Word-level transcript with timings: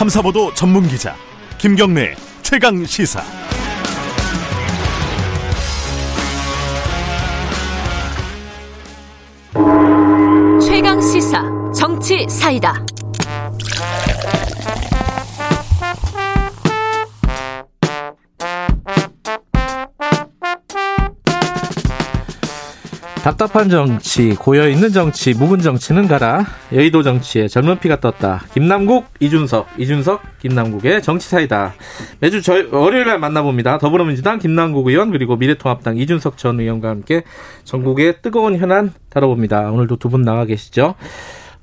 탐사보도 0.00 0.54
전문 0.54 0.88
기자 0.88 1.14
김경래 1.58 2.16
최강 2.40 2.86
시사. 2.86 3.22
최강 10.58 11.02
시사 11.02 11.42
정치 11.76 12.26
사이다. 12.30 12.82
답답한 23.22 23.68
정치, 23.68 24.30
고여있는 24.34 24.92
정치, 24.92 25.34
묵은 25.34 25.60
정치는 25.60 26.08
가라. 26.08 26.46
여의도 26.72 27.02
정치에 27.02 27.48
젊은 27.48 27.78
피가 27.78 28.00
떴다. 28.00 28.44
김남국, 28.54 29.06
이준석, 29.20 29.68
이준석, 29.78 30.22
김남국의 30.40 31.02
정치사이다. 31.02 31.74
매주 32.20 32.40
저희 32.40 32.66
월요일날 32.70 33.18
만나봅니다. 33.18 33.76
더불어민주당 33.76 34.38
김남국 34.38 34.86
의원 34.88 35.10
그리고 35.10 35.36
미래통합당 35.36 35.98
이준석 35.98 36.38
전 36.38 36.60
의원과 36.60 36.88
함께 36.88 37.22
전국의 37.64 38.22
뜨거운 38.22 38.56
현안 38.56 38.92
다뤄봅니다. 39.10 39.70
오늘도 39.70 39.96
두 39.96 40.08
분 40.10 40.22
나와 40.22 40.44
계시죠. 40.46 40.94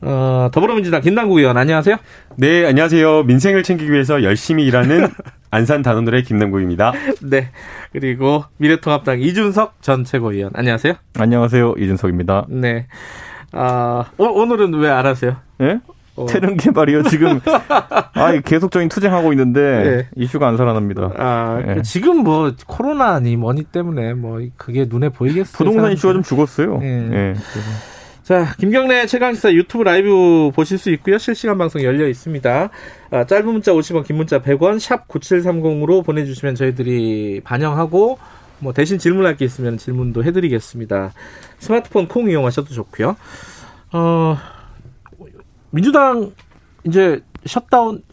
어, 0.02 0.49
더불어민주당 0.53 1.02
김남국 1.02 1.39
의원 1.39 1.58
안녕하세요. 1.58 1.97
네, 2.38 2.67
안녕하세요. 2.67 3.23
민생을 3.23 3.63
챙기기 3.63 3.91
위해서 3.91 4.21
열심히 4.23 4.63
일하는 4.66 5.08
안산 5.57 5.81
단원들의 5.81 6.21
김남국입니다. 6.23 6.93
네. 7.23 7.49
그리고 7.91 8.43
미래통합당 8.57 9.20
이준석 9.21 9.81
전 9.81 10.03
최고위원 10.03 10.52
안녕하세요. 10.53 10.93
안녕하세요. 11.17 11.73
이준석입니다. 11.80 12.45
네. 12.49 12.85
아, 13.53 14.05
오, 14.20 14.45
늘은 14.45 14.75
왜 14.75 14.88
안 14.91 15.07
하세요? 15.07 15.38
예? 15.61 15.80
어. 16.16 16.27
체능 16.27 16.57
개발이요. 16.57 17.03
지금 17.03 17.39
아 18.13 18.39
계속적인 18.45 18.88
투쟁하고 18.89 19.33
있는데 19.33 19.61
네. 19.83 20.08
이슈가 20.16 20.47
안 20.47 20.58
살아납니다. 20.58 21.11
아 21.17 21.59
네. 21.66 21.81
지금 21.81 22.17
뭐 22.23 22.53
코로나니 22.67 23.35
뭐니 23.35 23.63
때문에 23.63 24.13
뭐 24.13 24.39
그게 24.58 24.85
눈에 24.88 25.09
보이겠어요. 25.09 25.58
부동산 25.58 25.91
이슈가 25.91 26.13
좀 26.13 26.22
죽었어요. 26.23 26.78
네. 26.80 27.33
네. 28.28 28.44
자, 28.44 28.53
김경래 28.59 29.06
최강시사 29.06 29.53
유튜브 29.53 29.83
라이브 29.83 30.52
보실 30.53 30.78
수 30.78 30.89
있고요. 30.92 31.17
실시간 31.17 31.58
방송 31.58 31.81
열려 31.81 32.09
있습니다. 32.09 32.69
아, 33.11 33.23
짧은 33.25 33.45
문자 33.45 33.72
50원, 33.72 34.06
긴 34.06 34.17
문자 34.17 34.42
100원, 34.42 34.81
샵 34.81 35.08
9730으로 35.08 36.03
보내주시면 36.06 36.56
저희들이 36.56 37.39
반영하고 37.45 38.19
뭐 38.59 38.73
대신 38.73 38.97
질문할 38.97 39.38
게 39.38 39.45
있으면 39.45 39.78
질문도 39.78 40.25
해드리겠습니다. 40.25 41.14
스마트폰 41.59 42.09
콩 42.09 42.30
이용하셔도 42.30 42.73
좋고요. 42.73 43.16
어, 43.94 44.38
민주당 45.69 46.34
이제 46.84 47.22
셧다운 47.45 48.03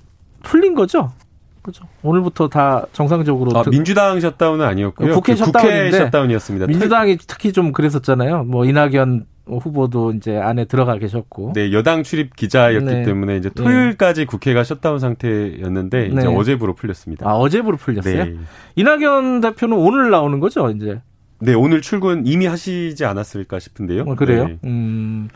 풀린 0.45 0.77
거죠? 0.77 1.13
그죠. 1.61 1.89
오늘부터 2.03 2.49
다 2.49 2.87
정상적으로. 2.93 3.59
아, 3.59 3.65
민주당 3.69 4.21
셧다운은 4.21 4.65
아니었고요. 4.65 5.13
국회 5.15 5.33
그 5.33 5.39
셧다운인데 5.39 5.91
국회 5.91 6.05
셧다운이었습니다. 6.05 6.67
민주당이 6.69 7.17
특히 7.27 7.53
좀 7.53 7.73
그랬었잖아요. 7.73 8.45
뭐 8.45 8.65
이낙연 8.65 9.34
후보도 9.47 10.13
이제 10.13 10.37
안에 10.37 10.65
들어가 10.65 10.97
계셨고. 10.99 11.53
네, 11.55 11.73
여당 11.73 12.03
출입 12.03 12.35
기자였기 12.35 12.85
네. 12.85 13.03
때문에 13.03 13.37
이제 13.37 13.51
토요일까지 13.51 14.23
네. 14.23 14.27
국회가 14.27 14.65
셧다운 14.65 14.99
상태였는데 14.99 16.07
이제 16.07 16.21
네. 16.23 16.27
어제부로 16.27 16.75
풀렸습니다. 16.75 17.29
아, 17.29 17.35
어제부로 17.35 17.77
풀렸어요? 17.77 18.25
네. 18.25 18.37
이낙연 18.77 19.41
대표는 19.41 19.77
오늘 19.77 20.11
나오는 20.11 20.41
거죠, 20.41 20.71
이제? 20.71 21.01
네, 21.41 21.53
오늘 21.53 21.83
출근 21.83 22.27
이미 22.27 22.47
하시지 22.47 23.05
않았을까 23.05 23.59
싶은데요. 23.59 24.05
어, 24.07 24.15
그래요? 24.15 24.47
네. 24.47 24.59
음. 24.65 25.29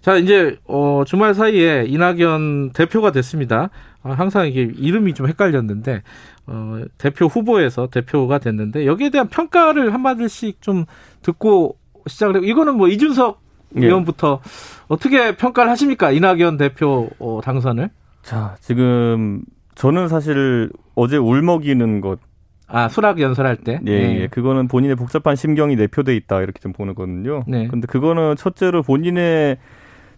자, 0.00 0.16
이제 0.16 0.56
어 0.66 1.02
주말 1.04 1.34
사이에 1.34 1.86
이낙연 1.88 2.70
대표가 2.72 3.10
됐습니다. 3.10 3.70
아, 4.02 4.12
항상 4.12 4.46
이게 4.46 4.62
이름이 4.62 5.14
좀 5.14 5.26
헷갈렸는데 5.26 6.02
어 6.46 6.82
대표 6.98 7.26
후보에서 7.26 7.88
대표가 7.88 8.38
됐는데 8.38 8.86
여기에 8.86 9.10
대한 9.10 9.28
평가를 9.28 9.92
한마디씩 9.92 10.62
좀 10.62 10.84
듣고 11.22 11.78
시작을 12.06 12.36
해요. 12.36 12.44
이거는 12.44 12.76
뭐 12.76 12.88
이준석 12.88 13.40
예. 13.42 13.45
의원부터 13.74 14.40
어떻게 14.88 15.36
평가를 15.36 15.70
하십니까? 15.72 16.10
이낙연 16.10 16.56
대표 16.56 17.10
어, 17.18 17.40
당선을? 17.42 17.90
자, 18.22 18.56
지금 18.60 19.42
저는 19.74 20.08
사실 20.08 20.70
어제 20.94 21.16
울먹이는 21.16 22.00
것 22.00 22.18
아, 22.68 22.88
수락 22.88 23.20
연설할 23.20 23.58
때? 23.58 23.80
예, 23.86 23.90
네. 23.90 24.20
예. 24.22 24.26
그거는 24.26 24.66
본인의 24.66 24.96
복잡한 24.96 25.36
심경이 25.36 25.76
내표돼 25.76 26.16
있다, 26.16 26.40
이렇게 26.40 26.58
좀 26.58 26.72
보는 26.72 26.96
거든요. 26.96 27.44
네. 27.46 27.68
근데 27.68 27.86
그거는 27.86 28.34
첫째로 28.36 28.82
본인의 28.82 29.58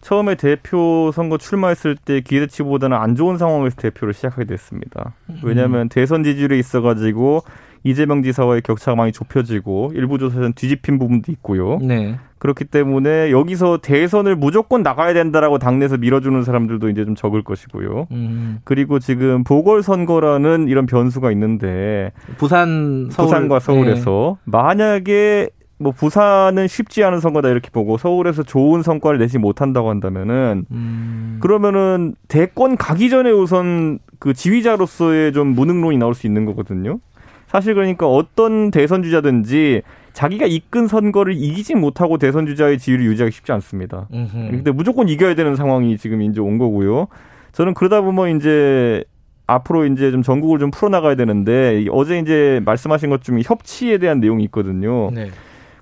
처음에 0.01 0.37
대표 0.37 1.11
선거 1.13 1.37
출마했을 1.37 1.97
때 1.97 2.21
기대치보다는 2.21 2.97
안 2.97 3.17
좋은 3.17 3.37
상황에서 3.37 3.77
대표를 3.77 4.15
시작하게 4.15 4.45
됐습니다. 4.45 5.15
왜냐하면 5.43 5.83
음. 5.83 5.89
대선 5.89 6.23
지지율에 6.23 6.59
있어가지고 6.59 7.43
이재명 7.85 8.23
지사와의 8.23 8.63
격차가 8.63 8.97
많이 8.97 9.13
좁혀지고 9.13 9.93
일부 9.95 10.19
조사에서는 10.19 10.53
뒤집힌 10.55 10.99
부분도 10.99 11.33
있고요. 11.33 11.79
네. 11.83 12.19
그렇기 12.39 12.67
때문에 12.67 13.31
여기서 13.31 13.79
대선을 13.83 14.37
무조건 14.37 14.83
나가야 14.83 15.13
된다라고 15.13 15.59
당내에서 15.59 15.97
밀어주는 15.97 16.43
사람들도 16.45 16.89
이제 16.91 17.05
좀 17.05 17.15
적을 17.15 17.43
것이고요. 17.43 18.07
음. 18.13 18.61
그리고 18.65 18.99
지금 18.99 19.43
보궐선거라는 19.45 20.69
이런 20.69 20.87
변수가 20.87 21.33
있는데 21.33 22.13
부산 22.37 23.09
서울. 23.11 23.27
부산과 23.27 23.59
서울에서 23.59 24.39
네. 24.45 24.51
만약에 24.51 25.51
뭐 25.81 25.93
부산은 25.93 26.67
쉽지 26.67 27.05
않은 27.05 27.21
선거다 27.21 27.49
이렇게 27.49 27.71
보고 27.71 27.99
서울에서 27.99 28.43
좋은 28.43 28.83
성과를 28.83 29.19
내지 29.19 29.39
못한다고 29.39 29.91
한다면은 29.91 30.65
음. 30.71 31.39
그러면은 31.41 32.15
대권 32.27 32.77
가기 32.77 33.11
전에 33.11 33.31
우선 33.31 34.01
그 34.19 34.33
지휘자로서의 34.35 35.33
좀 35.33 35.49
무능론이 35.49 35.97
나올 35.99 36.15
수 36.15 36.27
있는 36.27 36.45
거거든요. 36.45 36.99
사실 37.49 37.75
그러니까 37.75 38.07
어떤 38.07 38.71
대선 38.71 39.03
주자든지 39.03 39.83
자기가 40.13 40.47
이끈 40.47 40.87
선거를 40.87 41.35
이기지 41.35 41.75
못하고 41.75 42.19
대선 42.19 42.47
주자의 42.47 42.79
지위를 42.79 43.05
유지하기 43.07 43.33
쉽지 43.35 43.53
않습니다. 43.53 44.07
근데 44.51 44.71
무조건 44.71 45.09
이겨야 45.09 45.35
되는 45.35 45.57
상황이 45.57 45.97
지금 45.97 46.23
이제 46.23 46.41
온 46.41 46.59
거고요. 46.59 47.09
저는 47.53 47.75
그러다 47.75 48.03
보면 48.03 48.37
이제 48.37 49.05
앞으로 49.47 49.87
이제 49.87 50.11
좀 50.11 50.23
전국을 50.23 50.59
좀 50.59 50.71
풀어나가야 50.71 51.15
되는데 51.15 51.87
어제 51.91 52.19
이제 52.19 52.61
말씀하신 52.67 53.09
것 53.11 53.23
중에 53.23 53.41
협치에 53.45 53.99
대한 53.99 54.21
내용이 54.21 54.45
있거든요. 54.45 55.11
네. 55.11 55.31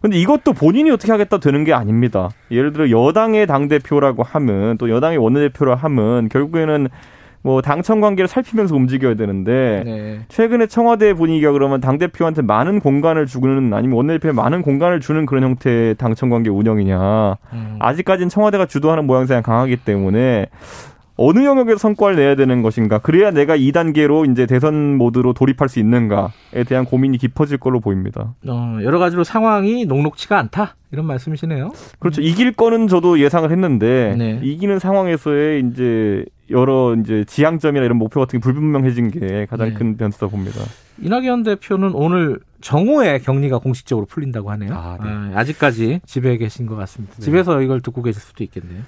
근데 0.00 0.18
이것도 0.18 0.52
본인이 0.52 0.90
어떻게 0.90 1.10
하겠다 1.10 1.38
되는 1.38 1.64
게 1.64 1.72
아닙니다. 1.72 2.30
예를 2.52 2.72
들어 2.72 2.90
여당의 2.90 3.48
당 3.48 3.66
대표라고 3.66 4.22
하면 4.22 4.78
또 4.78 4.88
여당의 4.88 5.18
원내 5.18 5.40
대표라 5.48 5.74
하면 5.74 6.28
결국에는 6.28 6.88
뭐 7.46 7.62
당청 7.62 8.00
관계를 8.00 8.26
살피면서 8.26 8.74
움직여야 8.74 9.14
되는데 9.14 9.82
네. 9.84 10.20
최근에 10.26 10.66
청와대 10.66 11.14
분위기가 11.14 11.52
그러면 11.52 11.80
당 11.80 11.96
대표한테 11.96 12.42
많은 12.42 12.80
공간을 12.80 13.26
주는 13.26 13.72
아니면 13.72 13.96
원내대표에 13.96 14.32
많은 14.32 14.62
공간을 14.62 14.98
주는 14.98 15.24
그런 15.26 15.44
형태의 15.44 15.94
당청 15.94 16.28
관계 16.28 16.50
운영이냐 16.50 17.36
음. 17.52 17.76
아직까지는 17.78 18.30
청와대가 18.30 18.66
주도하는 18.66 19.06
모양새가 19.06 19.42
강하기 19.42 19.76
때문에 19.76 20.48
어느 21.18 21.44
영역에서 21.44 21.78
성과를 21.78 22.16
내야 22.16 22.34
되는 22.34 22.62
것인가 22.62 22.98
그래야 22.98 23.30
내가 23.30 23.56
2단계로 23.56 24.30
이제 24.30 24.46
대선 24.46 24.96
모드로 24.96 25.32
돌입할 25.32 25.68
수 25.68 25.78
있는가에 25.78 26.64
대한 26.68 26.84
고민이 26.84 27.18
깊어질 27.18 27.56
걸로 27.58 27.80
보입니다. 27.80 28.34
어, 28.46 28.78
여러 28.82 28.98
가지로 28.98 29.24
상황이 29.24 29.86
녹록치가 29.86 30.38
않다 30.38 30.76
이런 30.92 31.06
말씀이시네요. 31.06 31.72
그렇죠. 31.98 32.20
음. 32.20 32.24
이길 32.24 32.52
거는 32.52 32.86
저도 32.86 33.18
예상을 33.18 33.50
했는데 33.50 34.14
네. 34.18 34.40
이기는 34.42 34.78
상황에서의 34.78 35.64
이제 35.70 36.24
여러 36.50 36.94
이제 36.94 37.24
지향점이나 37.26 37.84
이런 37.84 37.96
목표 37.96 38.20
같은 38.20 38.38
게 38.38 38.42
불분명해진 38.42 39.10
게 39.10 39.46
가장 39.48 39.70
네. 39.70 39.74
큰 39.74 39.96
변수다 39.96 40.28
봅니다. 40.28 40.60
이낙연 41.00 41.42
대표는 41.42 41.92
오늘 41.94 42.38
정오에 42.60 43.18
격리가 43.18 43.58
공식적으로 43.58 44.06
풀린다고 44.06 44.50
하네요. 44.52 44.70
아, 44.72 44.98
네. 45.02 45.36
아 45.36 45.44
직까지 45.44 46.00
집에 46.06 46.36
계신 46.36 46.66
것 46.66 46.76
같습니다. 46.76 47.14
네. 47.16 47.22
집에서 47.22 47.62
이걸 47.62 47.80
듣고 47.80 48.02
계실 48.02 48.20
수도 48.20 48.44
있겠네요. 48.44 48.82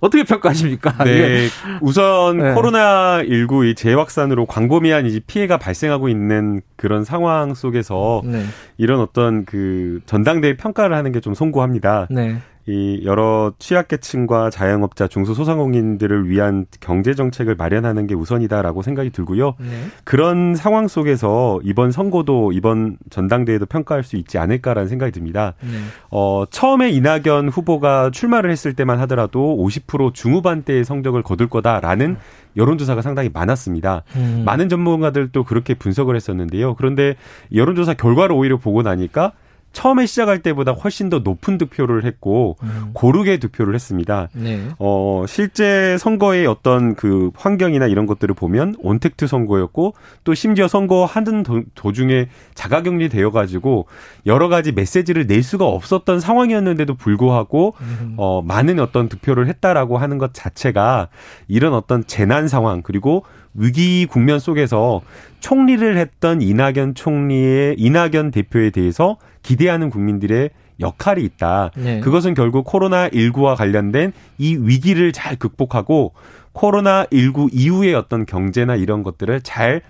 어떻게 0.00 0.24
평가하십니까? 0.24 1.04
네. 1.04 1.10
예. 1.10 1.48
우선 1.80 2.38
네. 2.38 2.54
코로나19의 2.54 3.76
재확산으로 3.76 4.46
광범위한 4.46 5.06
이제 5.06 5.20
피해가 5.26 5.58
발생하고 5.58 6.08
있는 6.08 6.62
그런 6.76 7.04
상황 7.04 7.54
속에서 7.54 8.22
네. 8.24 8.44
이런 8.76 9.00
어떤 9.00 9.44
그 9.44 10.00
전당대회 10.06 10.56
평가를 10.56 10.96
하는 10.96 11.12
게 11.12 11.18
좀 11.20 11.34
송구합니다. 11.34 12.06
네. 12.10 12.36
이 12.68 13.00
여러 13.04 13.52
취약계층과 13.58 14.50
자영업자, 14.50 15.08
중소소상공인들을 15.08 16.28
위한 16.28 16.66
경제 16.80 17.14
정책을 17.14 17.54
마련하는 17.54 18.06
게 18.06 18.14
우선이다라고 18.14 18.82
생각이 18.82 19.08
들고요. 19.08 19.54
네. 19.58 19.66
그런 20.04 20.54
상황 20.54 20.86
속에서 20.86 21.60
이번 21.64 21.92
선거도 21.92 22.52
이번 22.52 22.98
전당대회도 23.08 23.66
평가할 23.66 24.04
수 24.04 24.16
있지 24.16 24.36
않을까라는 24.36 24.88
생각이 24.90 25.12
듭니다. 25.12 25.54
네. 25.62 25.78
어, 26.10 26.44
처음에 26.50 26.90
이낙연 26.90 27.48
후보가 27.48 28.10
출마를 28.10 28.50
했을 28.50 28.74
때만 28.74 29.00
하더라도 29.00 29.56
50% 29.56 30.12
중후반대의 30.12 30.84
성적을 30.84 31.22
거둘 31.22 31.48
거다라는 31.48 32.18
여론조사가 32.58 33.00
상당히 33.00 33.30
많았습니다. 33.32 34.02
음. 34.16 34.42
많은 34.44 34.68
전문가들도 34.68 35.44
그렇게 35.44 35.72
분석을 35.72 36.16
했었는데요. 36.16 36.74
그런데 36.74 37.14
여론조사 37.54 37.94
결과를 37.94 38.36
오히려 38.36 38.58
보고 38.58 38.82
나니까 38.82 39.32
처음에 39.72 40.06
시작할 40.06 40.42
때보다 40.42 40.72
훨씬 40.72 41.08
더 41.08 41.20
높은 41.20 41.58
득표를 41.58 42.04
했고 42.04 42.56
음. 42.62 42.90
고르게 42.94 43.38
득표를 43.38 43.74
했습니다. 43.74 44.28
네. 44.32 44.68
어 44.78 45.24
실제 45.28 45.96
선거의 45.98 46.46
어떤 46.46 46.94
그 46.94 47.30
환경이나 47.36 47.86
이런 47.86 48.06
것들을 48.06 48.34
보면 48.34 48.76
온택트 48.80 49.26
선거였고 49.26 49.94
또 50.24 50.34
심지어 50.34 50.68
선거 50.68 51.04
하는 51.04 51.44
도중에 51.74 52.28
자가격리 52.54 53.08
되어 53.08 53.30
가지고 53.30 53.86
여러 54.26 54.48
가지 54.48 54.72
메시지를 54.72 55.26
낼 55.26 55.42
수가 55.42 55.66
없었던 55.66 56.20
상황이었는데도 56.20 56.94
불구하고 56.94 57.74
음. 57.80 58.14
어 58.16 58.42
많은 58.42 58.80
어떤 58.80 59.08
득표를 59.08 59.46
했다라고 59.48 59.98
하는 59.98 60.18
것 60.18 60.34
자체가 60.34 61.08
이런 61.46 61.74
어떤 61.74 62.06
재난 62.06 62.48
상황 62.48 62.82
그리고 62.82 63.24
위기 63.54 64.06
국면 64.06 64.38
속에서 64.38 65.02
총리를 65.40 65.96
했던 65.96 66.42
이낙연 66.42 66.94
총리의 66.94 67.76
이낙연 67.78 68.30
대표에 68.30 68.70
대해서 68.70 69.16
기대하는 69.48 69.88
국민들의 69.88 70.50
역할이 70.78 71.24
있다. 71.24 71.70
네. 71.74 72.00
그것은 72.00 72.34
결국 72.34 72.66
코로나19와 72.66 73.56
관련된 73.56 74.12
이 74.36 74.56
위기를 74.56 75.10
잘 75.12 75.36
극복하고 75.36 76.12
코로나19 76.52 77.48
이후의 77.52 77.94
어떤 77.94 78.26
경제나 78.26 78.76
이런 78.76 79.02
것들을 79.02 79.40
잘 79.40 79.80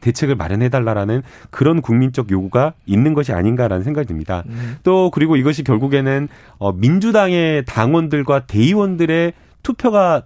대책을 0.00 0.36
마련해달라라는 0.36 1.22
그런 1.50 1.82
국민적 1.82 2.30
요구가 2.30 2.74
있는 2.86 3.12
것이 3.12 3.32
아닌가라는 3.32 3.82
생각이 3.82 4.06
듭니다. 4.06 4.44
음. 4.46 4.76
또 4.84 5.10
그리고 5.10 5.34
이것이 5.34 5.64
결국에는 5.64 6.28
어 6.58 6.72
민주당의 6.72 7.64
당원들과 7.64 8.46
대의원들의 8.46 9.32
투표가 9.64 10.22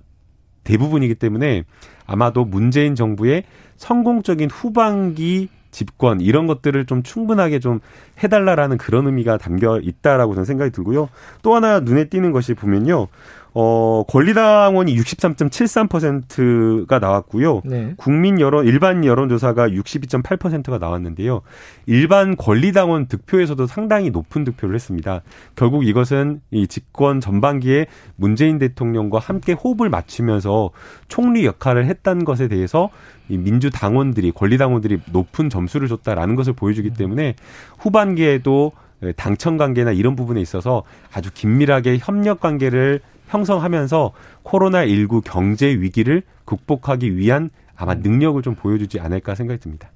대부분이기 0.65 1.15
때문에 1.15 1.65
아마도 2.07 2.45
문재인 2.45 2.95
정부의 2.95 3.45
성공적인 3.79 4.51
후반기 4.51 5.49
집권 5.75 6.21
이런 6.21 6.47
것들을 6.47 6.87
좀 6.87 7.03
충분하게 7.03 7.59
좀 7.59 7.81
해달라라는 8.23 8.79
그런 8.79 9.07
의미가 9.07 9.39
담겨 9.39 9.81
있다라고 9.81 10.35
저는 10.35 10.45
생각이 10.45 10.71
들고요. 10.71 11.09
또 11.43 11.55
하나 11.57 11.81
눈에 11.81 12.05
띄는 12.05 12.31
것이 12.31 12.55
보면요. 12.55 13.09
어, 13.57 14.03
권리당원이 14.09 14.97
63.73%가 14.97 16.99
나왔고요. 16.99 17.63
네. 17.65 17.95
국민 17.97 18.41
여론, 18.41 18.67
일반 18.67 19.05
여론조사가 19.05 19.69
62.8%가 19.69 20.79
나왔는데요. 20.79 21.43
일반 21.87 22.37
권리당원 22.37 23.07
득표에서도 23.07 23.65
상당히 23.69 24.11
높은 24.11 24.43
득표를 24.43 24.75
했습니다. 24.75 25.23
결국 25.55 25.87
이것은 25.87 26.41
이 26.51 26.67
집권 26.67 27.21
전반기에 27.21 27.87
문재인 28.17 28.59
대통령과 28.59 29.21
함께 29.21 29.53
호흡을 29.53 29.89
맞추면서 29.89 30.71
총리 31.07 31.47
역할을 31.47 31.87
했다는 31.87 32.25
것에 32.25 32.49
대해서 32.49 32.91
이 33.29 33.39
민주당원들이, 33.39 34.33
권리당원들이 34.33 35.03
높은 35.13 35.49
점수를 35.49 35.87
줬다라는 35.87 36.35
것을 36.35 36.55
보여주기 36.55 36.91
때문에 36.91 37.37
후반기에도 37.79 38.73
당청 39.17 39.57
관계나 39.57 39.93
이런 39.93 40.17
부분에 40.17 40.41
있어서 40.41 40.83
아주 41.13 41.31
긴밀하게 41.33 41.99
협력 42.01 42.41
관계를 42.41 43.01
형성하면서 43.29 44.13
코로나19 44.45 45.23
경제 45.25 45.69
위기를 45.69 46.23
극복하기 46.45 47.17
위한 47.17 47.51
아마 47.77 47.93
음. 47.93 48.01
능력을 48.03 48.41
좀 48.43 48.55
보여주지 48.55 49.01
않을까 49.01 49.35
생각이 49.35 49.61
듭니다. 49.61 49.91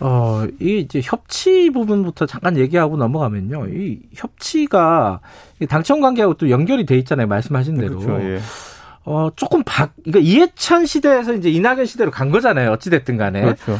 어, 0.00 0.44
이 0.60 0.80
이제 0.80 1.00
협치 1.02 1.70
부분부터 1.70 2.26
잠깐 2.26 2.56
얘기하고 2.56 2.96
넘어가면요. 2.96 3.68
이 3.68 4.00
협치가 4.12 5.20
당청 5.68 6.00
관계하고 6.00 6.34
또 6.34 6.50
연결이 6.50 6.84
돼 6.84 6.98
있잖아요. 6.98 7.28
말씀하신 7.28 7.78
대로. 7.78 7.98
그렇죠, 8.00 8.24
예. 8.24 8.40
어, 9.04 9.30
조금 9.36 9.62
바, 9.64 9.88
그러니까 10.04 10.18
이해찬 10.20 10.86
시대에서 10.86 11.34
이제 11.34 11.50
이낙연 11.50 11.86
시대로 11.86 12.10
간 12.10 12.30
거잖아요. 12.30 12.72
어찌됐든 12.72 13.16
간에. 13.16 13.42
그렇죠. 13.42 13.78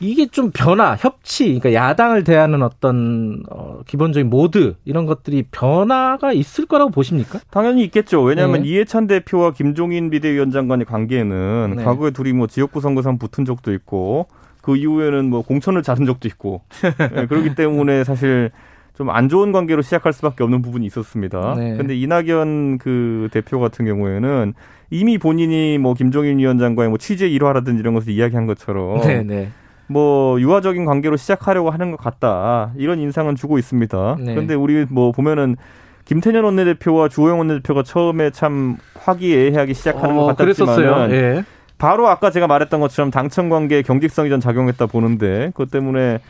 이게 0.00 0.26
좀 0.26 0.50
변화, 0.52 0.94
협치, 0.96 1.58
그러니까 1.58 1.72
야당을 1.72 2.24
대하는 2.24 2.62
어떤 2.62 3.42
어, 3.50 3.80
기본적인 3.86 4.28
모드 4.28 4.74
이런 4.84 5.06
것들이 5.06 5.44
변화가 5.50 6.32
있을 6.32 6.66
거라고 6.66 6.90
보십니까? 6.90 7.40
당연히 7.50 7.84
있겠죠. 7.84 8.22
왜냐하면 8.22 8.62
네. 8.62 8.68
이해찬 8.68 9.06
대표와 9.06 9.52
김종인 9.52 10.10
비대위원장 10.10 10.68
간의 10.68 10.86
관계는 10.86 11.74
네. 11.76 11.84
과거에 11.84 12.10
둘이 12.10 12.32
뭐 12.32 12.46
지역구 12.46 12.80
선거상 12.80 13.18
붙은 13.18 13.44
적도 13.44 13.72
있고 13.72 14.26
그 14.62 14.76
이후에는 14.76 15.30
뭐 15.30 15.42
공천을 15.42 15.82
자른 15.82 16.06
적도 16.06 16.28
있고 16.28 16.62
네, 17.14 17.26
그렇기 17.26 17.54
때문에 17.54 18.04
사실 18.04 18.50
좀 18.96 19.10
안 19.10 19.28
좋은 19.28 19.52
관계로 19.52 19.82
시작할 19.82 20.12
수밖에 20.12 20.42
없는 20.42 20.62
부분이 20.62 20.86
있었습니다. 20.86 21.54
네. 21.56 21.76
근데 21.76 21.94
이낙연 21.94 22.78
그 22.78 23.28
대표 23.30 23.60
같은 23.60 23.84
경우에는 23.84 24.54
이미 24.90 25.18
본인이 25.18 25.78
뭐 25.78 25.94
김종인 25.94 26.38
위원장과의 26.38 26.88
뭐 26.88 26.98
취재 26.98 27.28
일화라든지 27.28 27.80
이런 27.80 27.94
것을 27.94 28.12
이야기한 28.12 28.46
것처럼 28.46 29.00
네, 29.02 29.22
네. 29.22 29.48
뭐 29.88 30.40
유화적인 30.40 30.84
관계로 30.84 31.16
시작하려고 31.16 31.70
하는 31.70 31.90
것 31.90 31.98
같다 31.98 32.72
이런 32.76 32.98
인상은 32.98 33.36
주고 33.36 33.58
있습니다. 33.58 34.16
네. 34.20 34.34
그런데 34.34 34.54
우리 34.54 34.84
뭐 34.88 35.12
보면은 35.12 35.56
김태년 36.04 36.44
원내대표와 36.44 37.08
주호영 37.08 37.38
원내대표가 37.38 37.82
처음에 37.82 38.30
참 38.30 38.76
화기애애하게 38.94 39.72
시작하는 39.72 40.16
어, 40.16 40.20
것 40.20 40.36
같았지만 40.36 41.10
예. 41.10 41.44
바로 41.78 42.08
아까 42.08 42.30
제가 42.30 42.46
말했던 42.46 42.80
것처럼 42.80 43.10
당청 43.10 43.48
관계 43.48 43.82
경직성이 43.82 44.30
좀 44.30 44.40
작용했다 44.40 44.86
보는데 44.86 45.48
그것 45.48 45.70
때문에 45.70 46.20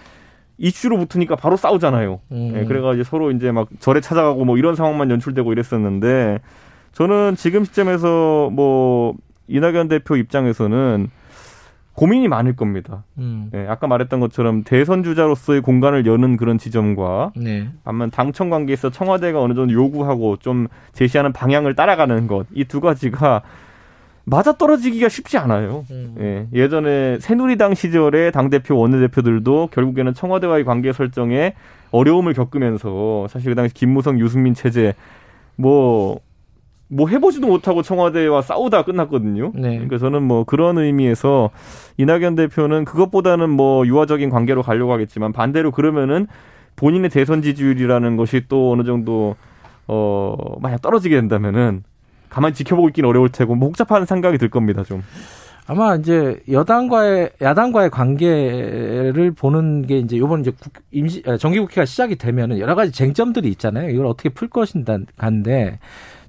이슈로 0.59 0.97
붙으니까 0.99 1.37
바로 1.37 1.57
싸우잖아요. 1.57 2.21
음. 2.33 2.53
예, 2.57 2.65
그래가 2.65 2.95
이제 2.95 3.05
서로 3.05 3.31
이제 3.31 3.53
막 3.53 3.69
절에 3.79 4.01
찾아가고 4.01 4.45
뭐 4.45 4.57
이런 4.57 4.75
상황만 4.75 5.11
연출되고 5.11 5.53
이랬었는데 5.53 6.39
저는 6.93 7.37
지금 7.37 7.65
시점에서 7.65 8.49
뭐 8.51 9.15
이낙연 9.49 9.89
대표 9.89 10.17
입장에서는 10.17 11.11
고민이 11.97 12.29
많을 12.29 12.55
겁니다. 12.55 13.05
음. 13.19 13.49
네, 13.51 13.67
아까 13.69 13.87
말했던 13.87 14.21
것처럼 14.21 14.63
대선 14.65 15.03
주자로서의 15.03 15.63
공간을 15.63 16.07
여는 16.07 16.37
그런 16.37 16.59
지점과 16.59 17.33
네. 17.37 17.69
반면 17.85 18.11
당청 18.11 18.51
관계에서 18.51 18.91
청와대가 18.91 19.41
어느 19.41 19.55
정도 19.55 19.73
요구하고 19.73 20.37
좀 20.37 20.69
제시하는 20.93 21.33
방향을 21.33 21.75
따라가는 21.75 22.27
것 22.27 22.47
이 22.55 22.65
두 22.65 22.81
가지가 22.81 23.43
맞아 24.29 24.53
떨어지기가 24.53 25.09
쉽지 25.09 25.39
않아요. 25.39 25.85
음. 25.91 26.17
예, 26.19 26.47
예전에 26.53 27.19
새누리당 27.21 27.75
시절에 27.75 28.31
당 28.33 28.51
대표 28.51 28.77
원내 28.77 28.99
대표들도 28.99 29.69
결국에는 29.73 30.13
청와대와의 30.15 30.65
관계 30.65 30.93
설정에 30.93 31.55
어려움을 31.93 32.35
겪으면서 32.35 33.29
사실 33.29 33.51
그 33.51 33.55
당시 33.55 33.73
김무성 33.73 34.19
유승민 34.19 34.53
체제 34.53 34.95
뭐 35.55 36.19
뭐 36.89 37.09
해보지도 37.09 37.47
못하고 37.47 37.83
청와대와 37.83 38.43
싸우다 38.43 38.83
끝났거든요. 38.83 39.53
네. 39.55 39.71
그러니까 39.71 39.99
저는 39.99 40.23
뭐 40.23 40.45
그런 40.45 40.79
의미에서 40.79 41.51
이낙연 41.97 42.37
대표는 42.37 42.85
그것보다는 42.85 43.51
뭐 43.51 43.87
유화적인 43.87 44.31
관계로 44.31 44.63
가려고 44.63 44.93
하겠지만 44.93 45.33
반대로 45.33 45.73
그러면은 45.73 46.27
본인의 46.77 47.11
대선 47.11 47.43
지지율이라는 47.43 48.17
것이 48.17 48.43
또 48.49 48.71
어느 48.71 48.85
정도 48.85 49.35
어 49.89 50.37
만약 50.61 50.83
떨어지게 50.83 51.17
된다면은 51.17 51.83
가만히 52.29 52.55
지켜보고 52.55 52.89
있긴 52.89 53.05
어려울 53.05 53.31
테고 53.31 53.55
뭐 53.55 53.69
복잡한 53.69 54.05
생각이 54.05 54.39
들 54.39 54.51
겁니다 54.51 54.85
좀. 54.85 55.03
아마 55.69 55.97
이제 55.97 56.39
여당과의 56.49 57.31
야당과의 57.43 57.91
관계를 57.91 59.33
보는 59.37 59.87
게 59.87 59.99
이제 59.99 60.17
요번 60.17 60.41
이제 60.41 60.53
국, 60.53 60.73
임시 60.93 61.25
정기국회가 61.41 61.85
시작이 61.85 62.17
되면은 62.17 62.61
여러 62.61 62.77
가지 62.77 62.93
쟁점들이 62.93 63.49
있잖아요. 63.49 63.91
이걸 63.91 64.07
어떻게 64.07 64.29
풀 64.29 64.49
것인가 64.49 64.99
간데 65.17 65.81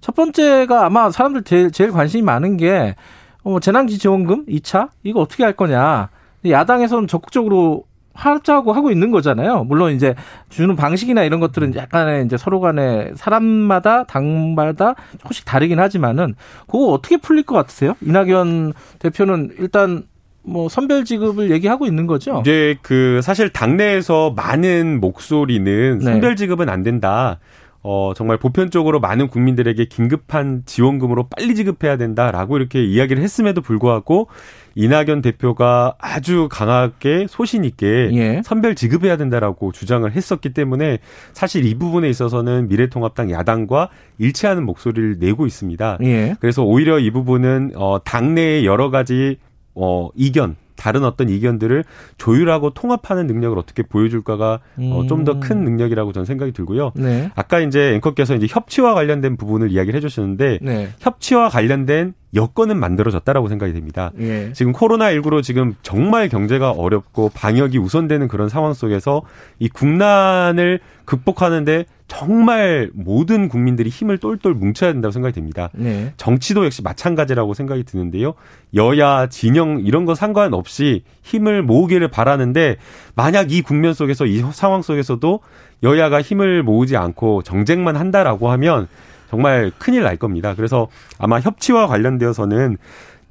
첫 0.01 0.15
번째가 0.15 0.85
아마 0.85 1.09
사람들 1.09 1.43
제일, 1.43 1.71
제일 1.71 1.91
관심이 1.91 2.23
많은 2.23 2.57
게 2.57 2.95
어, 3.43 3.59
재난지원금 3.59 4.45
2차 4.47 4.89
이거 5.03 5.21
어떻게 5.21 5.43
할 5.43 5.53
거냐. 5.53 6.09
야당에서는 6.47 7.07
적극적으로 7.07 7.85
하자고 8.13 8.73
하고 8.73 8.91
있는 8.91 9.11
거잖아요. 9.11 9.63
물론 9.63 9.93
이제 9.93 10.15
주는 10.49 10.75
방식이나 10.75 11.23
이런 11.23 11.39
것들은 11.39 11.75
약간의 11.75 12.25
이제 12.25 12.35
서로 12.35 12.59
간에 12.59 13.11
사람마다 13.15 14.05
당마다 14.05 14.95
조금씩 15.19 15.45
다르긴 15.45 15.79
하지만은 15.79 16.35
그거 16.65 16.87
어떻게 16.87 17.17
풀릴 17.17 17.43
것 17.43 17.55
같으세요? 17.55 17.95
이낙연 18.01 18.73
대표는 18.99 19.51
일단 19.59 20.03
뭐 20.41 20.67
선별 20.69 21.05
지급을 21.05 21.51
얘기하고 21.51 21.85
있는 21.85 22.07
거죠. 22.07 22.39
이제 22.41 22.77
그 22.81 23.19
사실 23.21 23.49
당내에서 23.49 24.33
많은 24.35 24.99
목소리는 24.99 25.99
네. 25.99 26.03
선별 26.03 26.35
지급은 26.35 26.69
안 26.69 26.83
된다. 26.83 27.39
어, 27.83 28.13
정말 28.15 28.37
보편적으로 28.37 28.99
많은 28.99 29.27
국민들에게 29.27 29.85
긴급한 29.85 30.63
지원금으로 30.65 31.27
빨리 31.29 31.55
지급해야 31.55 31.97
된다라고 31.97 32.57
이렇게 32.57 32.83
이야기를 32.83 33.21
했음에도 33.23 33.61
불구하고 33.61 34.27
이낙연 34.75 35.21
대표가 35.21 35.95
아주 35.99 36.47
강하게 36.51 37.25
소신 37.27 37.63
있게 37.63 38.09
예. 38.13 38.41
선별 38.43 38.75
지급해야 38.75 39.17
된다라고 39.17 39.71
주장을 39.71 40.09
했었기 40.11 40.53
때문에 40.53 40.99
사실 41.33 41.65
이 41.65 41.75
부분에 41.75 42.09
있어서는 42.09 42.67
미래통합당 42.67 43.31
야당과 43.31 43.89
일치하는 44.19 44.65
목소리를 44.65 45.17
내고 45.19 45.45
있습니다. 45.45 45.97
예. 46.03 46.35
그래서 46.39 46.63
오히려 46.63 46.99
이 46.99 47.09
부분은 47.09 47.71
어 47.75 47.99
당내의 48.03 48.65
여러 48.65 48.89
가지 48.91 49.37
어 49.73 50.09
이견 50.15 50.55
다른 50.77 51.03
어떤 51.03 51.27
이견들을 51.29 51.83
조율하고 52.17 52.69
통합하는 52.69 53.27
능력을 53.27 53.57
어떻게 53.57 53.83
보여줄까가 53.83 54.59
음. 54.79 54.91
어, 54.93 55.05
좀 55.05 55.25
더 55.25 55.39
큰 55.41 55.63
능력이라고 55.65 56.13
저는 56.13 56.25
생각이 56.25 56.53
들고요. 56.53 56.91
네. 56.95 57.29
아까 57.35 57.59
이제 57.59 57.95
앵커께서 57.95 58.35
이제 58.35 58.47
협치와 58.49 58.93
관련된 58.93 59.35
부분을 59.35 59.71
이야기를 59.71 59.97
해주셨는데 59.97 60.59
네. 60.61 60.89
협치와 60.99 61.49
관련된 61.49 62.13
여건은 62.35 62.77
만들어졌다라고 62.79 63.47
생각이 63.47 63.73
됩니다. 63.73 64.11
예. 64.19 64.51
지금 64.53 64.73
코로나19로 64.73 65.41
지금 65.41 65.73
정말 65.81 66.29
경제가 66.29 66.71
어렵고 66.71 67.31
방역이 67.33 67.77
우선되는 67.77 68.27
그런 68.27 68.49
상황 68.49 68.73
속에서 68.73 69.23
이 69.59 69.69
국난을 69.69 70.79
극복하는데 71.05 71.85
정말 72.07 72.89
모든 72.93 73.49
국민들이 73.49 73.89
힘을 73.89 74.17
똘똘 74.17 74.53
뭉쳐야 74.53 74.93
된다고 74.93 75.11
생각이 75.11 75.33
됩니다. 75.33 75.69
네. 75.73 76.13
정치도 76.17 76.65
역시 76.65 76.81
마찬가지라고 76.81 77.53
생각이 77.53 77.83
드는데요. 77.83 78.33
여야, 78.73 79.27
진영 79.27 79.81
이런 79.83 80.05
거 80.05 80.15
상관없이 80.15 81.03
힘을 81.23 81.63
모으기를 81.63 82.07
바라는데 82.09 82.77
만약 83.15 83.51
이 83.51 83.61
국면 83.61 83.93
속에서 83.93 84.25
이 84.25 84.39
상황 84.53 84.81
속에서도 84.81 85.39
여야가 85.83 86.21
힘을 86.21 86.63
모으지 86.63 86.95
않고 86.95 87.43
정쟁만 87.43 87.97
한다라고 87.97 88.49
하면 88.51 88.87
정말 89.29 89.71
큰일 89.77 90.03
날 90.03 90.15
겁니다. 90.15 90.53
그래서 90.55 90.87
아마 91.19 91.39
협치와 91.39 91.87
관련되어서는 91.87 92.77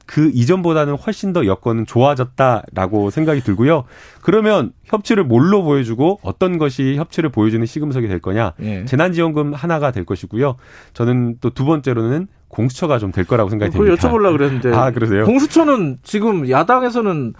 그 0.07 0.31
이전보다는 0.33 0.95
훨씬 0.95 1.33
더 1.33 1.47
여건은 1.47 1.85
좋아졌다라고 1.87 3.11
생각이 3.11 3.41
들고요. 3.43 3.85
그러면 4.23 4.73
협치를 4.85 5.25
뭘로 5.25 5.63
보여주고 5.63 6.21
어떤 6.23 6.59
것이 6.59 6.97
협치를 6.97 7.31
보여주는 7.31 7.65
시금석이 7.67 8.07
될 8.09 8.21
거냐? 8.21 8.53
예. 8.63 8.85
재난지원금 8.85 9.53
하나가 9.55 9.91
될 9.91 10.05
것이고요. 10.05 10.57
저는 10.95 11.39
또 11.41 11.51
두 11.51 11.65
번째로는 11.65 12.29
공수처가 12.49 12.99
좀 12.99 13.11
될 13.13 13.25
거라고 13.25 13.51
생각이 13.51 13.73
됩니다. 13.73 13.95
여쭤보려고 13.95 14.33
그랬는데. 14.39 14.73
아, 14.75 14.91
그러세요? 14.91 15.25
공수처는 15.25 15.99
지금 16.03 16.49
야당에서는 16.49 17.35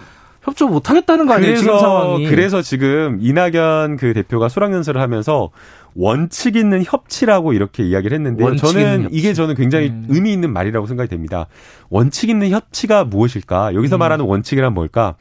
협조 0.47 0.69
못 0.69 0.89
하겠다는 0.89 1.27
거 1.27 1.35
아니에요? 1.35 1.55
그래서, 1.55 1.63
지금 1.65 1.79
상황이. 1.81 2.27
그래서 2.29 2.63
지금 2.63 3.19
이낙연 3.21 3.97
그 3.97 4.15
대표가 4.15 4.49
수락연설을 4.49 5.01
하면서 5.01 5.51
원칙 5.97 6.55
있는 6.55 6.85
협치라고 6.87 7.53
이렇게 7.53 7.83
이야기를 7.83 8.17
했는데요. 8.17 8.55
저는 8.55 9.09
이게 9.11 9.35
저는 9.35 9.57
굉장히 9.57 9.89
음. 9.89 10.07
의미 10.09 10.33
있는 10.33 10.53
말이라고 10.53 10.87
생각이 10.87 11.11
됩니다. 11.11 11.49
원칙 11.91 12.31
있는 12.31 12.51
협치가 12.51 13.03
무엇일까? 13.03 13.75
여기서 13.75 13.97
음. 13.97 13.99
말하는 13.99 14.25
원칙이란 14.25 14.73
뭘까? 14.73 15.17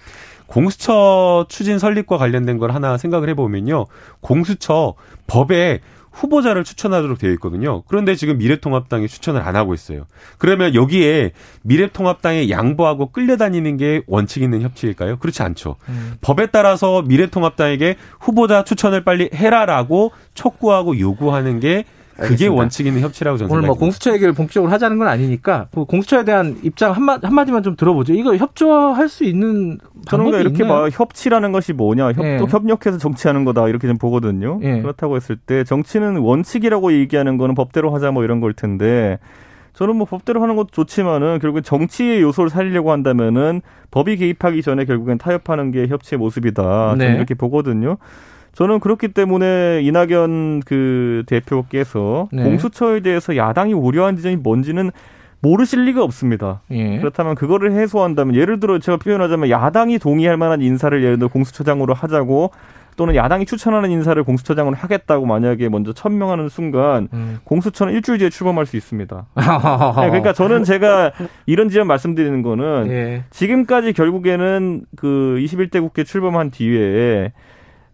공수처 0.45 1.47
추진 1.49 1.79
설립과 1.79 2.17
관련된 2.19 2.59
걸 2.59 2.71
하나 2.71 2.97
생각을 2.97 3.27
해보면요. 3.29 3.87
공수처 4.21 4.93
법에 5.25 5.79
후보자를 6.15 6.63
추천하도록 6.63 7.19
되어 7.19 7.31
있거든요. 7.33 7.83
그런데 7.83 8.15
지금 8.15 8.37
미래통합당이 8.37 9.07
추천을 9.07 9.41
안 9.41 9.55
하고 9.55 9.73
있어요. 9.73 10.05
그러면 10.37 10.73
여기에 10.73 11.31
미래통합당에 11.63 12.49
양보하고 12.49 13.11
끌려다니는 13.11 13.77
게 13.77 14.01
원칙 14.07 14.41
있는 14.41 14.61
협치일까요? 14.61 15.17
그렇지 15.17 15.43
않죠. 15.43 15.75
음. 15.89 16.15
법에 16.21 16.47
따라서 16.47 17.01
미래통합당에게 17.01 17.97
후보자 18.19 18.63
추천을 18.63 19.03
빨리 19.03 19.29
해라라고 19.33 20.11
촉구하고 20.33 20.99
요구하는 20.99 21.59
게 21.59 21.83
그게 22.15 22.25
알겠습니다. 22.25 22.55
원칙 22.55 22.87
있는 22.87 23.01
협치라고 23.01 23.37
저는 23.37 23.51
오늘 23.51 23.67
뭐 23.67 23.75
공수처 23.75 24.13
얘기를 24.13 24.33
본격적으로 24.33 24.71
하자는 24.71 24.97
건 24.97 25.07
아니니까 25.07 25.67
그 25.73 25.83
공수처에 25.85 26.23
대한 26.23 26.57
입장 26.63 26.93
한마, 26.93 27.19
한마디만 27.21 27.63
좀 27.63 27.75
들어보죠. 27.75 28.13
이거 28.13 28.35
협조할 28.35 29.09
수 29.09 29.25
있는 29.25 29.77
저는 30.07 30.27
이렇게 30.39 30.65
봐 30.65 30.87
협치라는 30.89 31.51
것이 31.51 31.73
뭐냐 31.73 32.13
협, 32.13 32.23
예. 32.23 32.37
협력해서 32.37 32.97
정치하는 32.97 33.43
거다 33.43 33.67
이렇게 33.67 33.87
좀 33.87 33.97
보거든요. 33.97 34.59
예. 34.63 34.81
그렇다고 34.81 35.17
했을 35.17 35.35
때 35.35 35.63
정치는 35.63 36.17
원칙이라고 36.17 36.93
얘기하는 36.93 37.37
거는 37.37 37.53
법대로 37.53 37.93
하자 37.93 38.11
뭐 38.11 38.23
이런 38.23 38.39
걸 38.39 38.53
텐데 38.53 39.19
저는 39.73 39.97
뭐 39.97 40.05
법대로 40.05 40.41
하는 40.41 40.55
것도 40.55 40.69
좋지만은 40.71 41.39
결국엔 41.39 41.63
정치의 41.63 42.21
요소를 42.21 42.49
살리려고 42.49 42.91
한다면은 42.91 43.61
법이 43.91 44.15
개입하기 44.15 44.61
전에 44.61 44.85
결국엔 44.85 45.17
타협하는 45.17 45.71
게 45.71 45.87
협치의 45.87 46.17
모습이다. 46.17 46.95
네. 46.97 47.05
저는 47.05 47.17
이렇게 47.17 47.33
보거든요. 47.33 47.97
저는 48.55 48.79
그렇기 48.79 49.09
때문에 49.09 49.81
이낙연 49.83 50.61
그 50.65 51.23
대표께서 51.27 52.29
네. 52.31 52.43
공수처에 52.43 53.01
대해서 53.01 53.35
야당이 53.35 53.73
우려한 53.73 54.15
지점이 54.15 54.37
뭔지는 54.37 54.91
모르실 55.41 55.83
리가 55.85 56.01
없습니다. 56.03 56.61
예. 56.71 56.97
그렇다면 56.97 57.35
그거를 57.35 57.73
해소한다면 57.73 58.33
예를 58.35 58.59
들어 58.59 58.79
제가 58.79 58.97
표현하자면 58.97 59.49
야당이 59.49 59.99
동의할 59.99 60.37
만한 60.37 60.61
인사를 60.61 61.03
예를 61.03 61.19
들어 61.19 61.27
공수처장으로 61.27 61.93
하자고 61.93 62.51
또는 62.95 63.15
야당이 63.15 63.45
추천하는 63.45 63.91
인사를 63.91 64.23
공수처장으로 64.23 64.75
하겠다고 64.75 65.25
만약에 65.25 65.67
먼저 65.67 65.91
천명하는 65.91 66.47
순간 66.47 67.09
음. 67.11 67.39
공수처는 67.43 67.93
일주일 67.93 68.19
뒤에 68.19 68.29
출범할 68.29 68.65
수 68.65 68.77
있습니다. 68.77 69.25
네, 69.35 70.07
그러니까 70.07 70.31
저는 70.31 70.63
제가 70.63 71.11
이런 71.45 71.67
지점 71.67 71.87
말씀드리는 71.87 72.41
거는 72.41 72.87
예. 72.89 73.23
지금까지 73.31 73.91
결국에는 73.91 74.85
그 74.95 75.37
21대 75.41 75.81
국회 75.81 76.05
출범한 76.05 76.51
뒤에 76.51 77.33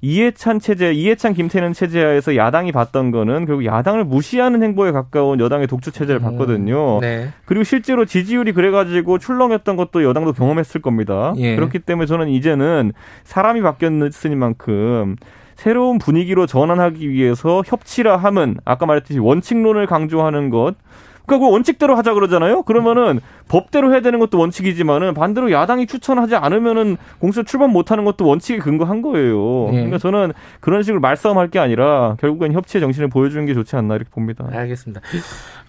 이해찬 0.01 0.59
체제, 0.59 0.91
이해찬 0.91 1.33
김태년 1.33 1.73
체제하에서 1.73 2.35
야당이 2.35 2.71
봤던 2.71 3.11
거는 3.11 3.45
결국 3.45 3.65
야당을 3.65 4.03
무시하는 4.03 4.63
행보에 4.63 4.91
가까운 4.91 5.39
여당의 5.39 5.67
독주 5.67 5.91
체제를 5.91 6.21
음, 6.21 6.23
봤거든요. 6.23 6.99
네. 7.01 7.29
그리고 7.45 7.63
실제로 7.63 8.05
지지율이 8.05 8.53
그래가지고 8.53 9.19
출렁였던 9.19 9.75
것도 9.75 10.03
여당도 10.03 10.33
경험했을 10.33 10.81
겁니다. 10.81 11.33
예. 11.37 11.55
그렇기 11.55 11.79
때문에 11.79 12.07
저는 12.07 12.29
이제는 12.29 12.93
사람이 13.23 13.61
바뀌었으니 13.61 14.35
만큼 14.35 15.15
새로운 15.55 15.99
분위기로 15.99 16.47
전환하기 16.47 17.07
위해서 17.11 17.61
협치라 17.63 18.17
함은 18.17 18.57
아까 18.65 18.87
말했듯이 18.87 19.19
원칙론을 19.19 19.85
강조하는 19.85 20.49
것 20.49 20.73
그 21.39 21.49
원칙대로 21.49 21.95
하자 21.95 22.13
그러잖아요. 22.13 22.63
그러면은 22.63 23.19
법대로 23.47 23.91
해야 23.91 24.01
되는 24.01 24.19
것도 24.19 24.37
원칙이지만은 24.39 25.13
반대로 25.13 25.51
야당이 25.51 25.87
추천하지 25.87 26.35
않으면은 26.35 26.97
공수처 27.19 27.43
출범 27.43 27.71
못 27.71 27.91
하는 27.91 28.05
것도 28.05 28.25
원칙에 28.25 28.59
근거한 28.59 29.01
거예요. 29.01 29.67
네. 29.71 29.77
그러니까 29.77 29.97
저는 29.97 30.33
그런 30.59 30.83
식으로 30.83 31.01
말싸움할 31.01 31.49
게 31.49 31.59
아니라 31.59 32.15
결국엔 32.19 32.53
협치의 32.53 32.81
정신을 32.81 33.09
보여주는 33.09 33.45
게 33.45 33.53
좋지 33.53 33.75
않나 33.75 33.95
이렇게 33.95 34.09
봅니다. 34.09 34.45
알겠습니다. 34.51 35.01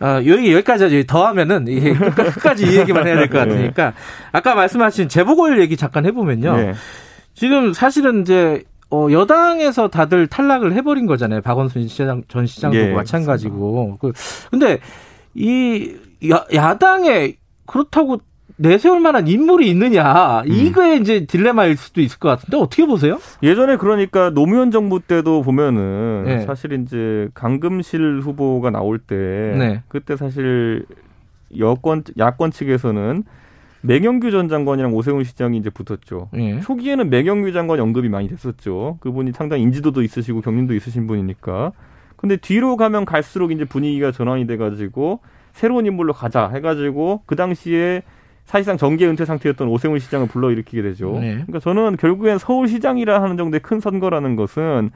어, 0.01 0.07
여기 0.27 0.53
여기까지 0.53 1.07
더 1.07 1.27
하면은 1.27 1.67
이게 1.69 1.93
끝까지 2.15 2.67
이 2.67 2.77
얘기만 2.79 3.07
해야 3.07 3.17
될 3.17 3.29
것 3.29 3.39
같으니까 3.39 3.91
네. 3.91 3.97
아까 4.33 4.55
말씀하신 4.55 5.09
재보궐 5.09 5.61
얘기 5.61 5.77
잠깐 5.77 6.07
해보면요. 6.07 6.57
네. 6.57 6.73
지금 7.35 7.73
사실은 7.73 8.23
이제 8.23 8.63
어, 8.91 9.09
여당에서 9.11 9.89
다들 9.89 10.27
탈락을 10.27 10.75
해버린 10.75 11.07
거잖아요. 11.07 11.41
박원순 11.41 11.89
시장 11.89 12.23
전 12.29 12.45
시장도 12.47 12.77
예, 12.77 12.93
마찬가지고. 12.93 13.97
그 13.99 14.13
근데 14.51 14.81
이 15.35 15.97
야, 16.31 16.47
야당에 16.53 17.35
그렇다고 17.67 18.21
내세울 18.57 19.01
만한 19.01 19.27
인물이 19.27 19.69
있느냐 19.71 20.43
이거에 20.47 20.97
음. 20.97 21.03
이제 21.03 21.27
딜레마일 21.27 21.77
수도 21.77 22.01
있을 22.01 22.19
것 22.19 22.29
같은데 22.29 22.57
어떻게 22.57 22.87
보세요? 22.87 23.19
예전에 23.43 23.77
그러니까 23.77 24.31
노무현 24.31 24.71
정부 24.71 25.01
때도 25.01 25.43
보면은 25.43 26.25
네. 26.27 26.41
사실 26.41 26.73
이제 26.73 27.29
강금실 27.35 28.21
후보가 28.23 28.71
나올 28.71 28.99
때 28.99 29.17
네. 29.17 29.83
그때 29.89 30.17
사실 30.17 30.85
여권 31.59 32.05
야권 32.19 32.51
측에서는 32.53 33.25
맹영규 33.83 34.31
전 34.31 34.49
장관이랑 34.49 34.95
오세훈 34.95 35.25
시장이 35.25 35.59
이제 35.59 35.69
붙었죠. 35.69 36.29
네. 36.33 36.61
초기에는 36.61 37.11
맹영규 37.11 37.53
장관 37.53 37.81
언급이 37.81 38.09
많이 38.09 38.29
됐었죠. 38.29 38.99
그분이 39.01 39.33
상당히 39.33 39.63
인지도도 39.65 40.03
있으시고 40.03 40.41
경륜도 40.41 40.75
있으신 40.75 41.09
분이니까. 41.09 41.73
근데 42.23 42.37
뒤로 42.37 42.77
가면 42.77 43.05
갈수록 43.05 43.51
이제 43.51 43.65
분위기가 43.65 44.13
전환이 44.13 44.47
돼가지고 44.47 45.19
새로운 45.53 45.87
인물로 45.87 46.13
가자 46.13 46.49
해가지고 46.49 47.23
그 47.27 47.35
당시에 47.35 48.03
사실상 48.45 48.77
정계 48.77 49.07
은퇴 49.09 49.25
상태였던 49.25 49.67
오세훈 49.67 49.99
시장을 49.99 50.29
불러일으키게 50.29 50.83
되죠. 50.83 51.19
네. 51.21 51.33
그러니까 51.33 51.59
저는 51.59 51.97
결국엔 51.97 52.39
서울시장이라 52.39 53.21
하는 53.21 53.37
정도의 53.37 53.61
큰 53.61 53.81
선거라는 53.81 54.37
것은 54.37 54.91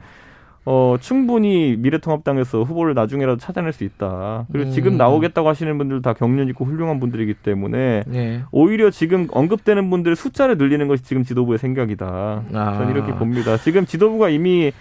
어, 0.63 0.95
충분히 1.01 1.75
미래통합당에서 1.77 2.63
후보를 2.63 2.93
나중에라도 2.93 3.37
찾아낼 3.37 3.73
수 3.73 3.83
있다. 3.83 4.45
그리고 4.51 4.69
음. 4.69 4.73
지금 4.73 4.97
나오겠다고 4.97 5.49
하시는 5.49 5.77
분들 5.77 6.01
다 6.01 6.13
경륜 6.13 6.47
있고 6.49 6.63
훌륭한 6.63 7.01
분들이기 7.01 7.33
때문에 7.35 8.03
네. 8.07 8.43
오히려 8.51 8.89
지금 8.89 9.27
언급되는 9.31 9.89
분들 9.89 10.15
숫자를 10.15 10.57
늘리는 10.57 10.87
것이 10.87 11.03
지금 11.03 11.23
지도부의 11.23 11.57
생각이다. 11.57 12.43
아. 12.53 12.73
저는 12.77 12.91
이렇게 12.91 13.13
봅니다. 13.15 13.57
지금 13.57 13.85
지도부가 13.85 14.29
이미 14.29 14.71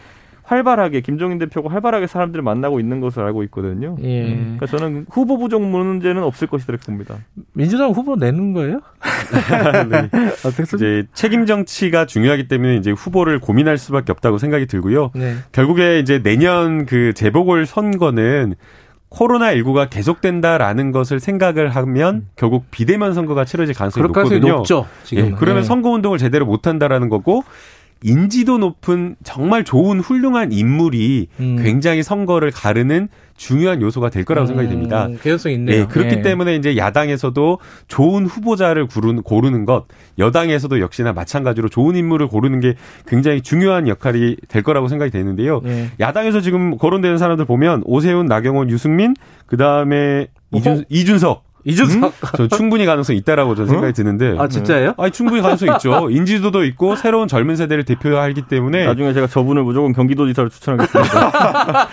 활발하게 0.46 1.00
김종인 1.00 1.38
대표가 1.38 1.68
활발하게 1.70 2.06
사람들을 2.06 2.42
만나고 2.42 2.78
있는 2.78 3.00
것을 3.00 3.22
알고 3.24 3.42
있거든요. 3.44 3.96
예. 4.02 4.26
음. 4.26 4.56
그러니까 4.58 4.66
저는 4.66 5.06
후보 5.10 5.38
부족 5.38 5.62
문제는 5.62 6.22
없을 6.22 6.46
것이다 6.46 6.72
이렇게 6.72 6.86
봅니다. 6.86 7.16
민주당 7.52 7.90
후보 7.90 8.14
내는 8.14 8.52
거예요? 8.52 8.80
네. 9.90 10.08
이제 10.76 11.04
책임 11.14 11.46
정치가 11.46 12.06
중요하기 12.06 12.46
때문에 12.46 12.76
이제 12.76 12.92
후보를 12.92 13.40
고민할 13.40 13.76
수밖에 13.76 14.12
없다고 14.12 14.38
생각이 14.38 14.66
들고요. 14.66 15.10
네. 15.16 15.34
결국에 15.50 15.98
이제 15.98 16.22
내년 16.22 16.86
그 16.86 17.12
재보궐 17.12 17.66
선거는 17.66 18.54
코로나19가 19.10 19.90
계속된다라는 19.90 20.92
것을 20.92 21.18
생각을 21.18 21.70
하면 21.70 22.14
음. 22.14 22.28
결국 22.36 22.70
비대면 22.70 23.14
선거가 23.14 23.44
치러질 23.44 23.74
가능성이 23.74 24.06
높거든요. 24.06 24.58
높죠. 24.58 24.86
지금. 25.02 25.26
예, 25.26 25.30
그러면 25.36 25.62
네. 25.62 25.66
선거 25.66 25.90
운동을 25.90 26.18
제대로 26.18 26.46
못 26.46 26.66
한다라는 26.66 27.08
거고 27.08 27.42
인지도 28.02 28.58
높은 28.58 29.16
정말 29.24 29.64
좋은 29.64 30.00
훌륭한 30.00 30.52
인물이 30.52 31.28
음. 31.40 31.56
굉장히 31.62 32.02
선거를 32.02 32.50
가르는 32.50 33.08
중요한 33.36 33.82
요소가 33.82 34.10
될 34.10 34.24
거라고 34.24 34.44
음, 34.44 34.48
생각이 34.48 34.68
됩니다. 34.68 35.08
개연성 35.22 35.52
있네요. 35.52 35.82
네, 35.82 35.86
그렇기 35.86 36.16
네. 36.16 36.22
때문에 36.22 36.56
이제 36.56 36.76
야당에서도 36.76 37.58
좋은 37.88 38.26
후보자를 38.26 38.86
고르는, 38.86 39.22
고르는 39.22 39.64
것, 39.64 39.86
여당에서도 40.18 40.80
역시나 40.80 41.12
마찬가지로 41.12 41.68
좋은 41.68 41.96
인물을 41.96 42.28
고르는 42.28 42.60
게 42.60 42.74
굉장히 43.06 43.42
중요한 43.42 43.88
역할이 43.88 44.36
될 44.48 44.62
거라고 44.62 44.88
생각이 44.88 45.10
되는데요. 45.10 45.60
네. 45.64 45.90
야당에서 46.00 46.40
지금 46.40 46.78
거론되는 46.78 47.18
사람들 47.18 47.44
보면 47.44 47.82
오세훈, 47.84 48.26
나경원, 48.26 48.70
유승민, 48.70 49.14
그 49.46 49.56
다음에 49.56 50.28
이준, 50.52 50.84
이준석 50.88 51.45
이준석. 51.66 52.04
음? 52.04 52.28
저 52.36 52.48
충분히 52.48 52.86
가능성 52.86 53.16
있다라고 53.16 53.56
저는 53.56 53.68
생각이 53.68 53.90
어? 53.90 53.92
드는데. 53.92 54.36
아 54.38 54.46
진짜예요? 54.46 54.94
아니 54.96 55.10
충분히 55.10 55.42
가능성 55.42 55.74
있죠. 55.74 56.08
인지도도 56.10 56.64
있고 56.64 56.94
새로운 56.94 57.26
젊은 57.26 57.56
세대를 57.56 57.84
대표하기 57.84 58.42
때문에. 58.42 58.86
나중에 58.86 59.12
제가 59.12 59.26
저분을 59.26 59.64
무조건 59.64 59.92
경기도지사로 59.92 60.48
추천하겠습니다. 60.48 61.88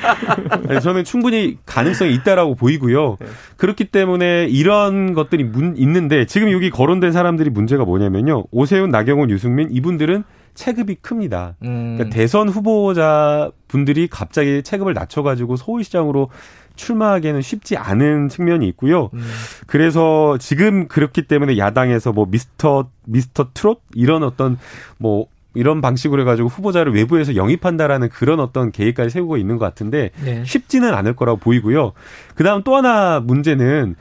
네, 0.70 0.80
저는 0.80 1.04
충분히 1.04 1.58
가능성이 1.66 2.14
있다라고 2.14 2.54
보이고요. 2.54 3.18
네. 3.20 3.26
그렇기 3.58 3.86
때문에 3.86 4.48
이런 4.50 5.16
것들이 5.16 5.44
문, 5.44 5.76
있는데 5.78 6.26
지금 6.26 6.52
여기 6.52 6.70
거론된 6.70 7.12
사람들이 7.12 7.50
문제가 7.50 7.84
뭐냐면요. 7.84 8.46
오세훈, 8.52 8.92
나경원, 8.92 9.32
유승민 9.32 9.70
이분들은 9.72 10.24
체급이 10.54 10.96
큽니다. 11.02 11.56
음. 11.64 11.96
그러니까 11.98 12.16
대선 12.16 12.48
후보자 12.48 13.50
분들이 13.68 14.08
갑자기 14.08 14.62
체급을 14.62 14.94
낮춰가지고 14.94 15.56
서울시장으로 15.56 16.30
출마하기에는 16.76 17.42
쉽지 17.42 17.78
않은 17.78 18.30
측면이 18.30 18.68
있고요. 18.70 19.10
음. 19.14 19.22
그래서 19.68 20.38
지금 20.40 20.88
그렇기 20.88 21.24
때문에 21.24 21.58
야당에서 21.58 22.12
뭐 22.12 22.26
미스터 22.30 22.90
미스터 23.06 23.50
트롯 23.54 23.82
이런 23.94 24.24
어떤 24.24 24.58
뭐 24.98 25.28
이런 25.56 25.82
방식으로 25.82 26.22
해가지고 26.22 26.50
후보자를 26.50 26.94
외부에서 26.94 27.36
영입한다라는 27.36 28.10
그런 28.10 28.40
어떤 28.40 28.72
계획까지 28.72 29.12
세우고 29.12 29.38
있는 29.38 29.58
것 29.58 29.66
같은데 29.66 30.10
네. 30.24 30.44
쉽지는 30.46 30.94
않을 30.94 31.16
거라고 31.16 31.38
보이고요. 31.38 31.94
그다음 32.36 32.64
또 32.64 32.76
하나 32.76 33.20
문제는 33.20 33.96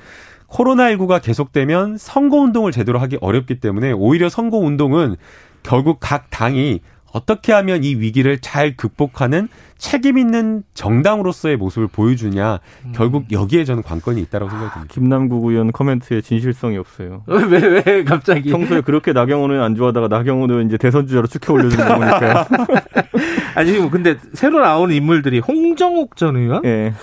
코로나19가 0.49 1.23
계속되면 1.23 1.99
선거운동을 1.99 2.73
제대로 2.73 2.99
하기 2.99 3.19
어렵기 3.21 3.61
때문에 3.61 3.93
오히려 3.93 4.29
선거운동은 4.29 5.17
결국 5.63 5.99
각 6.01 6.31
당이 6.31 6.81
어떻게 7.13 7.53
하면 7.53 7.85
이 7.85 7.95
위기를 7.95 8.39
잘 8.39 8.77
극복하는 8.77 9.49
책임 9.77 10.17
있는 10.17 10.63
정당으로서의 10.75 11.57
모습을 11.57 11.89
보여주냐 11.89 12.61
음. 12.87 12.93
결국 12.95 13.33
여기에 13.33 13.65
저는 13.65 13.83
관건이 13.83 14.21
있다고 14.23 14.49
생각됩니다. 14.49 14.93
김남국 14.93 15.45
의원 15.45 15.73
코멘트에 15.73 16.21
진실성이 16.21 16.79
없어요. 16.79 17.25
왜왜 17.27 18.05
갑자기? 18.05 18.51
평소에 18.51 18.81
그렇게 18.83 19.13
나경원을 19.13 19.61
안 19.61 19.75
좋아하다가 19.75 20.09
나경원을 20.09 20.67
이제 20.67 20.77
대선 20.77 21.07
주자로 21.07 21.27
축해 21.27 21.53
올려주는 21.53 21.87
거 21.87 21.95
보니까요. 21.97 22.47
아니 23.55 23.73
지금 23.73 23.91
근데 23.91 24.17
새로 24.35 24.61
나오는 24.61 24.95
인물들이 24.95 25.41
홍정욱 25.41 26.17
전 26.17 26.37
의원, 26.37 26.65
예. 26.65 26.95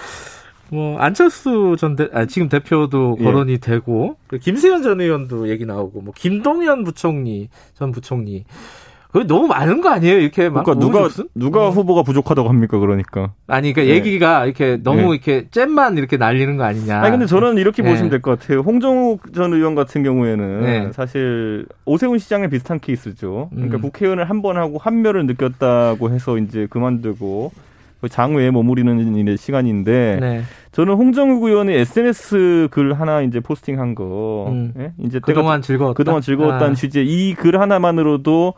뭐 0.70 1.00
안철수 1.00 1.76
전 1.78 1.96
대, 1.96 2.08
아, 2.14 2.26
지금 2.26 2.48
대표도 2.48 3.18
예. 3.20 3.24
거론이 3.24 3.54
예. 3.54 3.58
되고 3.58 4.18
김세현 4.40 4.84
전 4.84 5.02
의원도 5.02 5.50
얘기 5.50 5.66
나오고 5.66 6.02
뭐 6.02 6.14
김동연 6.16 6.84
부총리 6.84 7.50
전 7.74 7.92
부총리 7.92 8.46
그 9.12 9.26
너무 9.26 9.48
많은 9.48 9.82
거 9.82 9.90
아니에요? 9.90 10.20
이렇게 10.20 10.50
막 10.50 10.64
그러니까 10.64 10.86
누가 10.86 11.04
없음? 11.06 11.30
누가 11.34 11.68
어. 11.68 11.70
후보가 11.72 12.04
부족하다고 12.04 12.48
합니까? 12.48 12.78
그러니까 12.78 13.32
아니 13.48 13.74
그러니까 13.74 13.92
네. 13.92 13.98
얘기가 13.98 14.46
이렇게 14.46 14.78
너무 14.84 15.02
네. 15.02 15.08
이렇게 15.10 15.48
잼만 15.50 15.98
이렇게 15.98 16.18
날리는 16.18 16.58
거 16.58 16.64
아니냐? 16.64 17.00
아니 17.02 17.12
근데 17.12 17.26
저는 17.26 17.58
이렇게 17.58 17.82
네. 17.82 17.90
보시면 17.90 18.12
될 18.12 18.22
것 18.22 18.38
같아요. 18.40 18.60
홍정욱 18.60 19.34
전 19.34 19.52
의원 19.54 19.74
같은 19.74 20.04
경우에는 20.04 20.62
네. 20.62 20.92
사실 20.92 21.66
오세훈 21.86 22.20
시장에 22.20 22.50
비슷한 22.50 22.80
케이스죠. 22.80 23.50
그러니까 23.52 23.78
음. 23.78 23.82
국회의원을 23.82 24.30
한 24.30 24.44
번 24.44 24.58
하고 24.58 24.78
한멸을 24.78 25.26
느꼈다고 25.26 26.12
해서 26.12 26.38
이제 26.38 26.68
그만두고 26.70 27.52
장외에 28.10 28.52
머무리는 28.52 29.16
일의 29.18 29.38
시간인데 29.38 30.18
네. 30.22 30.42
저는 30.72 30.94
홍정욱 30.94 31.44
의원의 31.44 31.80
SNS 31.80 32.68
글 32.72 32.94
하나 32.94 33.22
이제 33.22 33.40
포스팅한 33.40 33.96
거 33.96 34.46
음. 34.52 34.72
예? 34.78 34.94
이제 35.00 35.20
그동안 35.20 35.62
즐거웠다 35.64 35.98
그동안 35.98 36.22
즐거웠다는 36.22 36.72
아. 36.72 36.76
취지의 36.76 37.06
이 37.08 37.34
글 37.36 37.60
하나만으로도 37.60 38.54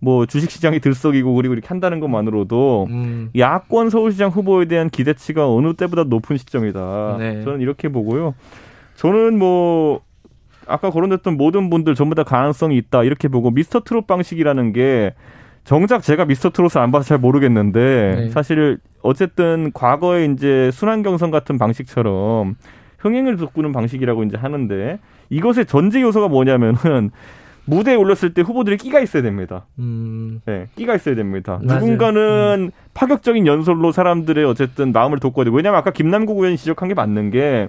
뭐 0.00 0.26
주식시장이 0.26 0.80
들썩이고 0.80 1.34
그리고 1.34 1.54
이렇게 1.54 1.68
한다는 1.68 2.00
것만으로도 2.00 2.86
음. 2.90 3.30
야권 3.36 3.90
서울시장 3.90 4.30
후보에 4.30 4.64
대한 4.64 4.88
기대치가 4.88 5.48
어느 5.48 5.74
때보다 5.74 6.04
높은 6.04 6.36
시점이다. 6.38 7.16
네. 7.18 7.42
저는 7.42 7.60
이렇게 7.60 7.88
보고요. 7.88 8.34
저는 8.96 9.38
뭐 9.38 10.00
아까 10.66 10.90
거론됐던 10.90 11.36
모든 11.36 11.68
분들 11.68 11.94
전부 11.94 12.14
다 12.14 12.22
가능성이 12.22 12.76
있다 12.78 13.04
이렇게 13.04 13.28
보고 13.28 13.50
미스터 13.50 13.80
트롯 13.80 14.06
방식이라는 14.06 14.72
게 14.72 15.14
정작 15.64 16.02
제가 16.02 16.24
미스터 16.24 16.50
트롯을 16.50 16.78
안 16.78 16.90
봐서 16.90 17.04
잘 17.04 17.18
모르겠는데 17.18 18.14
네. 18.16 18.28
사실 18.30 18.78
어쨌든 19.02 19.70
과거에 19.72 20.24
이제 20.26 20.70
순환 20.72 21.02
경선 21.02 21.30
같은 21.30 21.58
방식처럼 21.58 22.56
흥행을 22.98 23.36
돋구는 23.36 23.72
방식이라고 23.72 24.24
이제 24.24 24.36
하는데 24.36 24.98
이것의 25.28 25.66
전제 25.66 26.00
요소가 26.00 26.28
뭐냐면은 26.28 27.10
무대에 27.64 27.94
올렸을 27.94 28.34
때 28.34 28.42
후보들이 28.42 28.76
끼가 28.76 29.00
있어야 29.00 29.22
됩니다. 29.22 29.66
음. 29.78 30.40
네, 30.46 30.68
끼가 30.76 30.94
있어야 30.96 31.14
됩니다. 31.14 31.60
맞아요. 31.62 31.80
누군가는 31.80 32.20
음. 32.68 32.70
파격적인 32.94 33.46
연설로 33.46 33.92
사람들의 33.92 34.44
어쨌든 34.44 34.92
마음을 34.92 35.18
돋궈야 35.20 35.44
되고 35.44 35.56
왜냐하면 35.56 35.78
아까 35.78 35.90
김남국 35.90 36.38
의원이 36.38 36.56
지적한 36.56 36.88
게 36.88 36.94
맞는 36.94 37.30
게 37.30 37.68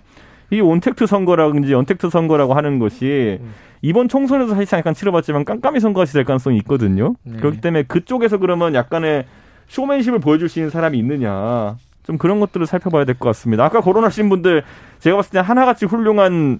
이 0.52 0.60
온택트 0.60 1.06
선거라든지 1.08 1.74
언택트 1.74 2.10
선거라고 2.10 2.54
하는 2.54 2.78
것이 2.78 3.40
음. 3.42 3.54
이번 3.82 4.10
총선에서 4.10 4.54
사실상 4.54 4.80
약간 4.80 4.94
치러봤지만 4.94 5.46
깜깜이 5.46 5.80
선거같이 5.80 6.12
될 6.14 6.26
가능성이 6.26 6.58
있거든요. 6.58 7.16
네. 7.24 7.38
그렇기 7.38 7.62
때문에 7.62 7.84
그쪽에서 7.84 8.38
그러면 8.38 8.76
약간의 8.76 9.26
쇼맨십을 9.70 10.20
보여줄 10.20 10.50
수 10.50 10.60
있는 10.60 10.70
사람이 10.70 10.98
있느냐. 11.00 11.78
좀 12.04 12.18
그런 12.18 12.42
것들을 12.42 12.66
살펴봐야 12.66 13.06
될 13.06 13.16
것 13.16 13.30
같습니다. 13.30 13.64
아까 13.64 13.80
거론하신 13.80 14.28
분들 14.28 14.64
제가 15.00 15.16
봤을 15.16 15.32
때 15.32 15.40
하나같이 15.40 15.86
훌륭한 15.86 16.60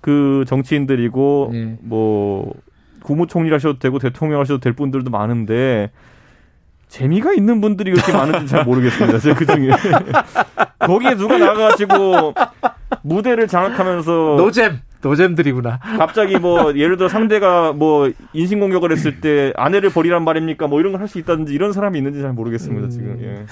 그 0.00 0.44
정치인들이고 0.46 1.50
네. 1.52 1.76
뭐 1.82 2.52
국무총리 3.02 3.50
하셔도 3.50 3.78
되고 3.78 3.98
대통령 3.98 4.40
하셔도 4.40 4.60
될 4.60 4.72
분들도 4.72 5.10
많은데 5.10 5.90
재미가 6.88 7.32
있는 7.34 7.60
분들이 7.60 7.92
그렇게 7.92 8.12
많은지 8.12 8.46
잘 8.48 8.64
모르겠습니다. 8.64 9.18
제가 9.18 9.38
그 9.38 9.46
중에 9.46 9.70
거기에 10.80 11.14
누가 11.14 11.38
나가가지고 11.38 12.34
무대를 13.02 13.46
장악하면서 13.46 14.10
노잼 14.38 14.80
노잼들이구나. 15.02 15.78
갑자기 15.98 16.36
뭐 16.38 16.74
예를 16.76 16.96
들어 16.98 17.08
상대가 17.08 17.72
뭐 17.72 18.10
인신 18.34 18.60
공격을 18.60 18.92
했을 18.92 19.20
때 19.20 19.52
아내를 19.56 19.90
버리란 19.90 20.24
말입니까? 20.24 20.66
뭐 20.66 20.80
이런 20.80 20.92
걸 20.92 21.00
할 21.00 21.08
수 21.08 21.18
있다든지 21.18 21.54
이런 21.54 21.72
사람이 21.72 21.96
있는지 21.96 22.20
잘 22.20 22.32
모르겠습니다. 22.32 22.86
음... 22.86 22.90
지금. 22.90 23.18
예. 23.22 23.46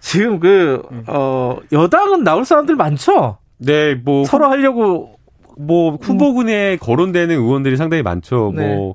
지금 0.00 0.40
그, 0.40 0.80
어, 1.06 1.58
여당은 1.72 2.24
나올 2.24 2.46
사람들 2.46 2.74
많죠? 2.76 3.36
네, 3.58 3.94
뭐. 3.94 4.24
서로 4.24 4.46
하려고 4.48 5.18
뭐 5.60 5.96
후보군에 6.00 6.76
거론되는 6.76 7.34
의원들이 7.36 7.76
상당히 7.76 8.02
많죠. 8.02 8.52
네. 8.54 8.74
뭐 8.74 8.94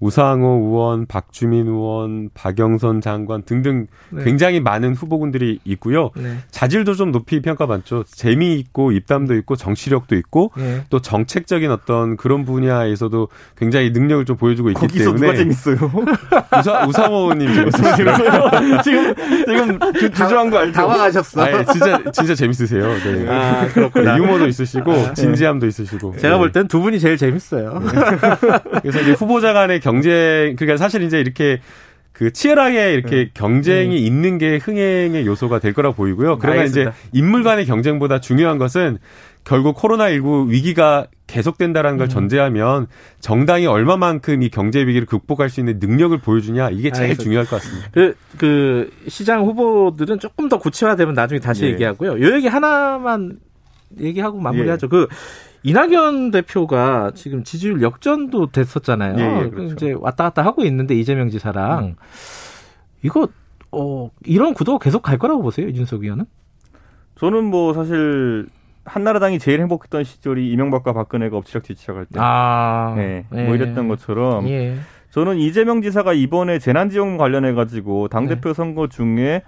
우상호 0.00 0.46
의원, 0.68 1.06
박주민 1.06 1.66
의원, 1.66 2.30
박영선 2.32 3.00
장관 3.00 3.42
등등 3.42 3.86
네. 4.10 4.22
굉장히 4.24 4.60
많은 4.60 4.94
후보군들이 4.94 5.58
있고요. 5.64 6.10
네. 6.16 6.36
자질도 6.52 6.94
좀 6.94 7.10
높이 7.10 7.42
평가받죠. 7.42 8.04
재미있고 8.06 8.92
입담도 8.92 9.34
있고 9.36 9.56
정치력도 9.56 10.14
있고 10.16 10.52
네. 10.56 10.84
또 10.88 11.00
정책적인 11.00 11.70
어떤 11.72 12.16
그런 12.16 12.44
분야에서도 12.44 13.28
굉장히 13.56 13.90
능력을 13.90 14.24
좀 14.24 14.36
보여주고 14.36 14.70
있기 14.70 14.80
거기서 14.80 15.04
때문에 15.16 15.20
누가 15.26 15.36
재밌어요? 15.36 15.76
우사, 16.60 16.86
우상호 16.86 17.34
님 17.34 17.52
재밌으세요? 17.54 18.14
지금 18.84 19.14
지금 19.46 19.78
주, 19.94 20.10
주저한 20.10 20.50
거 20.50 20.58
알죠? 20.58 20.72
당황하셨어. 20.72 21.42
아, 21.42 21.64
진짜 21.64 22.02
진짜 22.12 22.34
재밌으세요. 22.36 22.86
네. 22.98 23.26
아, 23.28 23.66
그렇구나. 23.66 24.16
유머도 24.16 24.46
있으시고 24.46 24.92
아, 24.92 25.12
진지함도 25.14 25.66
있으시고. 25.66 26.16
제가 26.18 26.38
볼 26.38 26.52
땐 26.52 26.68
두 26.68 26.80
분이 26.80 27.00
제일 27.00 27.16
재밌어요. 27.16 27.80
그래서 28.82 29.00
이제 29.00 29.12
후보자 29.12 29.52
간의 29.52 29.80
경쟁 29.88 30.56
그러니까 30.56 30.76
사실 30.76 31.02
이제 31.02 31.20
이렇게 31.20 31.60
그 32.12 32.32
치열하게 32.32 32.94
이렇게 32.94 33.16
네. 33.16 33.30
경쟁이 33.32 33.96
음. 33.96 34.04
있는 34.04 34.38
게 34.38 34.56
흥행의 34.56 35.24
요소가 35.24 35.60
될 35.60 35.72
거라고 35.72 35.94
보이고요. 35.94 36.38
그러나 36.38 36.60
알겠습니다. 36.60 36.90
이제 36.90 37.08
인물 37.12 37.44
간의 37.44 37.64
경쟁보다 37.64 38.20
중요한 38.20 38.58
것은 38.58 38.98
결국 39.44 39.76
코로나19 39.76 40.48
위기가 40.48 41.06
계속된다라는 41.28 41.96
걸 41.96 42.06
음. 42.06 42.08
전제하면 42.08 42.86
정당이 43.20 43.66
얼마만큼 43.66 44.42
이 44.42 44.48
경제 44.48 44.80
위기를 44.80 45.06
극복할 45.06 45.48
수 45.48 45.60
있는 45.60 45.78
능력을 45.78 46.18
보여주냐 46.18 46.70
이게 46.70 46.90
제일 46.90 47.10
알겠습니다. 47.10 47.22
중요할 47.22 47.46
것 47.46 47.56
같습니다. 47.56 47.88
그, 47.92 48.16
그 48.36 48.90
시장 49.06 49.44
후보들은 49.44 50.18
조금 50.18 50.48
더 50.48 50.58
구체화되면 50.58 51.14
나중에 51.14 51.38
다시 51.38 51.64
예. 51.64 51.68
얘기하고요. 51.68 52.20
요 52.20 52.34
얘기 52.34 52.48
하나만 52.48 53.38
얘기하고 54.00 54.38
마무리하죠. 54.40 54.86
예. 54.86 54.88
그 54.88 55.06
이낙연 55.68 56.30
대표가 56.30 57.12
지금 57.14 57.44
지지율 57.44 57.82
역전도 57.82 58.50
됐었잖아요. 58.52 59.18
예, 59.18 59.44
예, 59.44 59.50
그렇죠. 59.50 59.74
이제 59.74 59.94
왔다 59.98 60.24
갔다 60.24 60.44
하고 60.44 60.64
있는데 60.64 60.94
이재명 60.94 61.28
지사랑 61.28 61.84
음. 61.84 61.94
이거 63.02 63.28
어 63.70 64.10
이런 64.24 64.54
구도가 64.54 64.78
계속 64.82 65.02
갈 65.02 65.18
거라고 65.18 65.42
보세요, 65.42 65.68
이준석 65.68 66.02
의원은? 66.02 66.24
저는 67.16 67.44
뭐 67.44 67.74
사실 67.74 68.46
한나라당이 68.84 69.38
제일 69.38 69.60
행복했던 69.60 70.04
시절이 70.04 70.50
이명박과 70.52 70.92
박근혜가 70.94 71.36
엎치락 71.36 71.64
뒤치락 71.64 71.98
할 71.98 72.06
때. 72.06 72.18
아, 72.18 72.94
네, 72.96 73.26
뭐 73.28 73.40
예. 73.40 73.44
뭐 73.44 73.54
이랬던 73.54 73.88
것처럼. 73.88 74.48
예. 74.48 74.76
저는 75.10 75.38
이재명 75.38 75.82
지사가 75.82 76.12
이번에 76.12 76.58
재난지원금 76.58 77.18
관련해 77.18 77.52
가지고 77.52 78.08
당 78.08 78.26
대표 78.26 78.50
네. 78.50 78.54
선거 78.54 78.88
중에 78.88 79.42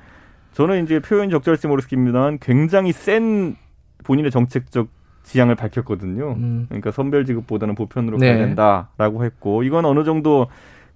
저는 0.52 0.84
이제 0.84 1.00
표현 1.00 1.30
적절할지 1.30 1.68
모르겠습니다만 1.68 2.38
굉장히 2.40 2.92
센 2.92 3.56
본인의 4.04 4.30
정책적 4.30 4.88
지향을 5.22 5.54
밝혔거든요. 5.54 6.34
음. 6.36 6.66
그러니까 6.68 6.90
선별 6.90 7.24
지급보다는 7.24 7.74
보편으로 7.74 8.18
네. 8.18 8.32
가야 8.32 8.44
된다라고 8.46 9.24
했고 9.24 9.62
이건 9.62 9.84
어느 9.84 10.04
정도 10.04 10.48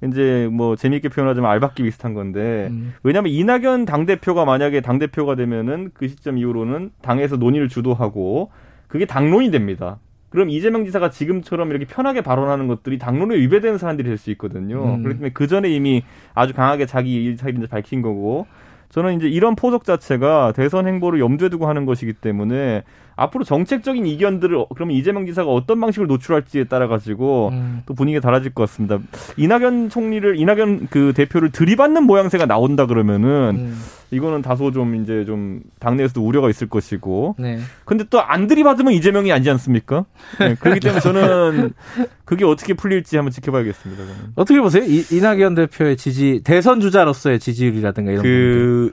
이제 0.03 0.49
뭐 0.53 0.77
재미있게 0.77 1.09
표현하자면 1.09 1.51
알박기 1.51 1.83
비슷한 1.83 2.15
건데 2.15 2.69
음. 2.71 2.95
왜냐하면 3.03 3.33
이낙연 3.33 3.85
당 3.85 4.07
대표가 4.07 4.45
만약에 4.45 4.81
당 4.81 4.99
대표가 4.99 5.35
되면은 5.35 5.91
그 5.95 6.09
시점 6.09 6.37
이후로는 6.39 6.91
당에서 7.01 7.37
논의를 7.37 7.69
주도하고 7.69 8.51
그게 8.89 9.07
당론이 9.07 9.51
됩니다. 9.51 9.99
그럼 10.31 10.51
이재명 10.51 10.85
지사가 10.85 11.11
지금처럼 11.11 11.71
이렇게 11.71 11.85
편하게 11.85 12.21
발언하는 12.21 12.67
것들이 12.67 12.99
당론에 12.99 13.37
위배되는 13.37 13.79
사람들이 13.79 14.09
될 14.09 14.19
수 14.19 14.31
있거든요. 14.33 14.83
음. 14.97 15.03
그렇기 15.03 15.19
때문에 15.19 15.33
그 15.33 15.47
전에 15.47 15.71
이미 15.71 16.03
아주 16.35 16.53
강하게 16.55 16.87
자기 16.87 17.25
일차례를 17.25 17.69
밝힌 17.69 18.03
거고 18.03 18.47
저는 18.91 19.17
이제 19.17 19.29
이런 19.29 19.55
포석 19.57 19.85
자체가 19.85 20.53
대선 20.55 20.87
행보를 20.87 21.21
염두에 21.21 21.49
두고 21.49 21.67
하는 21.67 21.87
것이기 21.87 22.15
때문에 22.15 22.83
앞으로 23.17 23.45
정책적인 23.45 24.07
이견들을 24.07 24.67
그러면 24.75 24.97
이재명 24.97 25.27
지사가 25.27 25.51
어떤 25.51 25.81
방식으로 25.81 26.09
노출할지에 26.09 26.65
따라 26.65 26.89
가지고 26.89 27.51
음. 27.53 27.83
또 27.87 27.95
분위기가 27.95 28.21
달라질 28.21 28.53
것 28.53 28.69
같습니다. 28.69 28.99
이낙연 29.37 29.91
총리를 29.91 30.39
이낙연 30.39 30.89
그 30.91 31.13
대표를 31.15 31.51
들이받는 31.51 32.03
모양새가 32.05 32.47
나온다 32.47 32.87
그러면은 32.87 33.57
음. 33.57 33.81
이거는 34.11 34.43
다소 34.43 34.71
좀 34.71 34.95
이제 34.97 35.25
좀 35.25 35.61
당내에서도 35.81 36.25
우려가 36.25 36.49
있을 36.51 36.69
것이고. 36.69 37.37
네. 37.39 37.59
근데 37.85 38.05
또 38.11 38.25
안 38.35 38.47
들이받으면 38.49 38.93
이재명이 38.95 39.31
아니지 39.33 39.51
않습니까? 39.51 40.07
네, 40.41 40.55
그렇기 40.57 40.81
때문에 40.81 40.99
저는 41.03 41.73
그게 42.25 42.45
어떻게 42.45 42.75
풀릴지 42.75 43.17
한번 43.17 43.31
지켜봐야겠습니다. 43.33 44.03
저는. 44.03 44.19
어떻게 44.35 44.61
보세요? 44.61 44.83
이, 44.85 45.05
이낙연 45.13 45.55
대표의 45.55 45.97
지지 45.97 46.41
대선 46.43 46.81
주자로서의 46.81 47.39
지지율이라든가 47.39 48.11
이런 48.13 48.23
그 48.23 48.29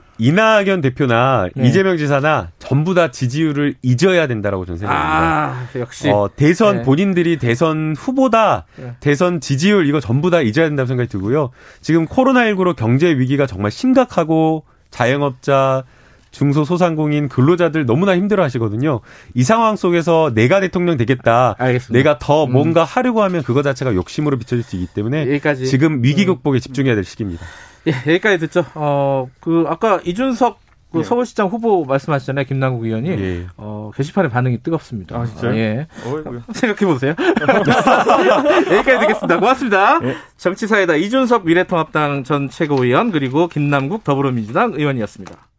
이낙연 0.22 0.82
대표나 0.82 1.48
네. 1.52 1.68
이재명 1.68 1.96
지사나 1.96 2.50
전부 2.60 2.94
다 2.94 3.10
지지율을 3.10 3.74
잊어야 3.82 4.28
된다라고 4.28 4.64
저는 4.64 4.78
생각합니다. 4.78 5.18
아, 5.18 5.80
역시 5.80 6.08
어, 6.10 6.30
대선 6.36 6.78
네. 6.78 6.82
본인들이 6.82 7.38
대선 7.38 7.96
후보다 7.98 8.66
네. 8.76 8.94
대선 9.00 9.40
지지율 9.40 9.88
이거 9.88 9.98
전부 9.98 10.30
다 10.30 10.40
잊어야 10.40 10.68
된다고 10.68 10.86
생각이 10.86 11.08
들고요. 11.08 11.50
지금 11.80 12.06
코로나19로 12.06 12.76
경제 12.76 13.08
위기가 13.08 13.46
정말 13.46 13.72
심각하고 13.72 14.62
자영업자, 14.90 15.82
중소 16.30 16.64
소상공인 16.64 17.28
근로자들 17.28 17.84
너무나 17.84 18.16
힘들어 18.16 18.44
하시거든요. 18.44 19.00
이 19.34 19.42
상황 19.42 19.74
속에서 19.74 20.30
내가 20.34 20.60
대통령 20.60 20.96
되겠다. 20.96 21.56
알겠습니다. 21.58 21.98
내가 21.98 22.18
더 22.20 22.44
음. 22.44 22.52
뭔가 22.52 22.84
하려고 22.84 23.22
하면 23.24 23.42
그거 23.42 23.62
자체가 23.62 23.94
욕심으로 23.94 24.38
비춰질 24.38 24.62
수 24.62 24.76
있기 24.76 24.94
때문에 24.94 25.22
여기까지. 25.22 25.66
지금 25.66 26.04
위기 26.04 26.22
음. 26.22 26.26
극복에 26.26 26.60
집중해야 26.60 26.94
될 26.94 27.02
시기입니다. 27.02 27.44
예, 27.86 27.92
여기까지 27.92 28.38
듣죠. 28.38 28.64
어, 28.74 29.28
그 29.40 29.64
아까 29.68 30.00
이준석 30.04 30.60
그 30.92 30.98
예. 31.00 31.02
서울시장 31.02 31.48
후보 31.48 31.84
말씀하셨잖아요, 31.86 32.44
김남국 32.44 32.84
의원이. 32.84 33.10
예. 33.10 33.46
어, 33.56 33.90
게시판에 33.96 34.28
반응이 34.28 34.62
뜨겁습니다. 34.62 35.18
아, 35.18 35.24
진짜요? 35.24 35.56
예. 35.56 35.86
생각해 36.52 36.92
보세요. 36.92 37.14
여기까지 38.70 39.00
듣겠습니다. 39.00 39.40
고맙습니다. 39.40 40.00
예. 40.04 40.16
정치사이다 40.36 40.96
이준석 40.96 41.46
미래통합당 41.46 42.24
전 42.24 42.50
최고위원 42.50 43.10
그리고 43.10 43.48
김남국 43.48 44.04
더불어민주당 44.04 44.74
의원이었습니다. 44.74 45.51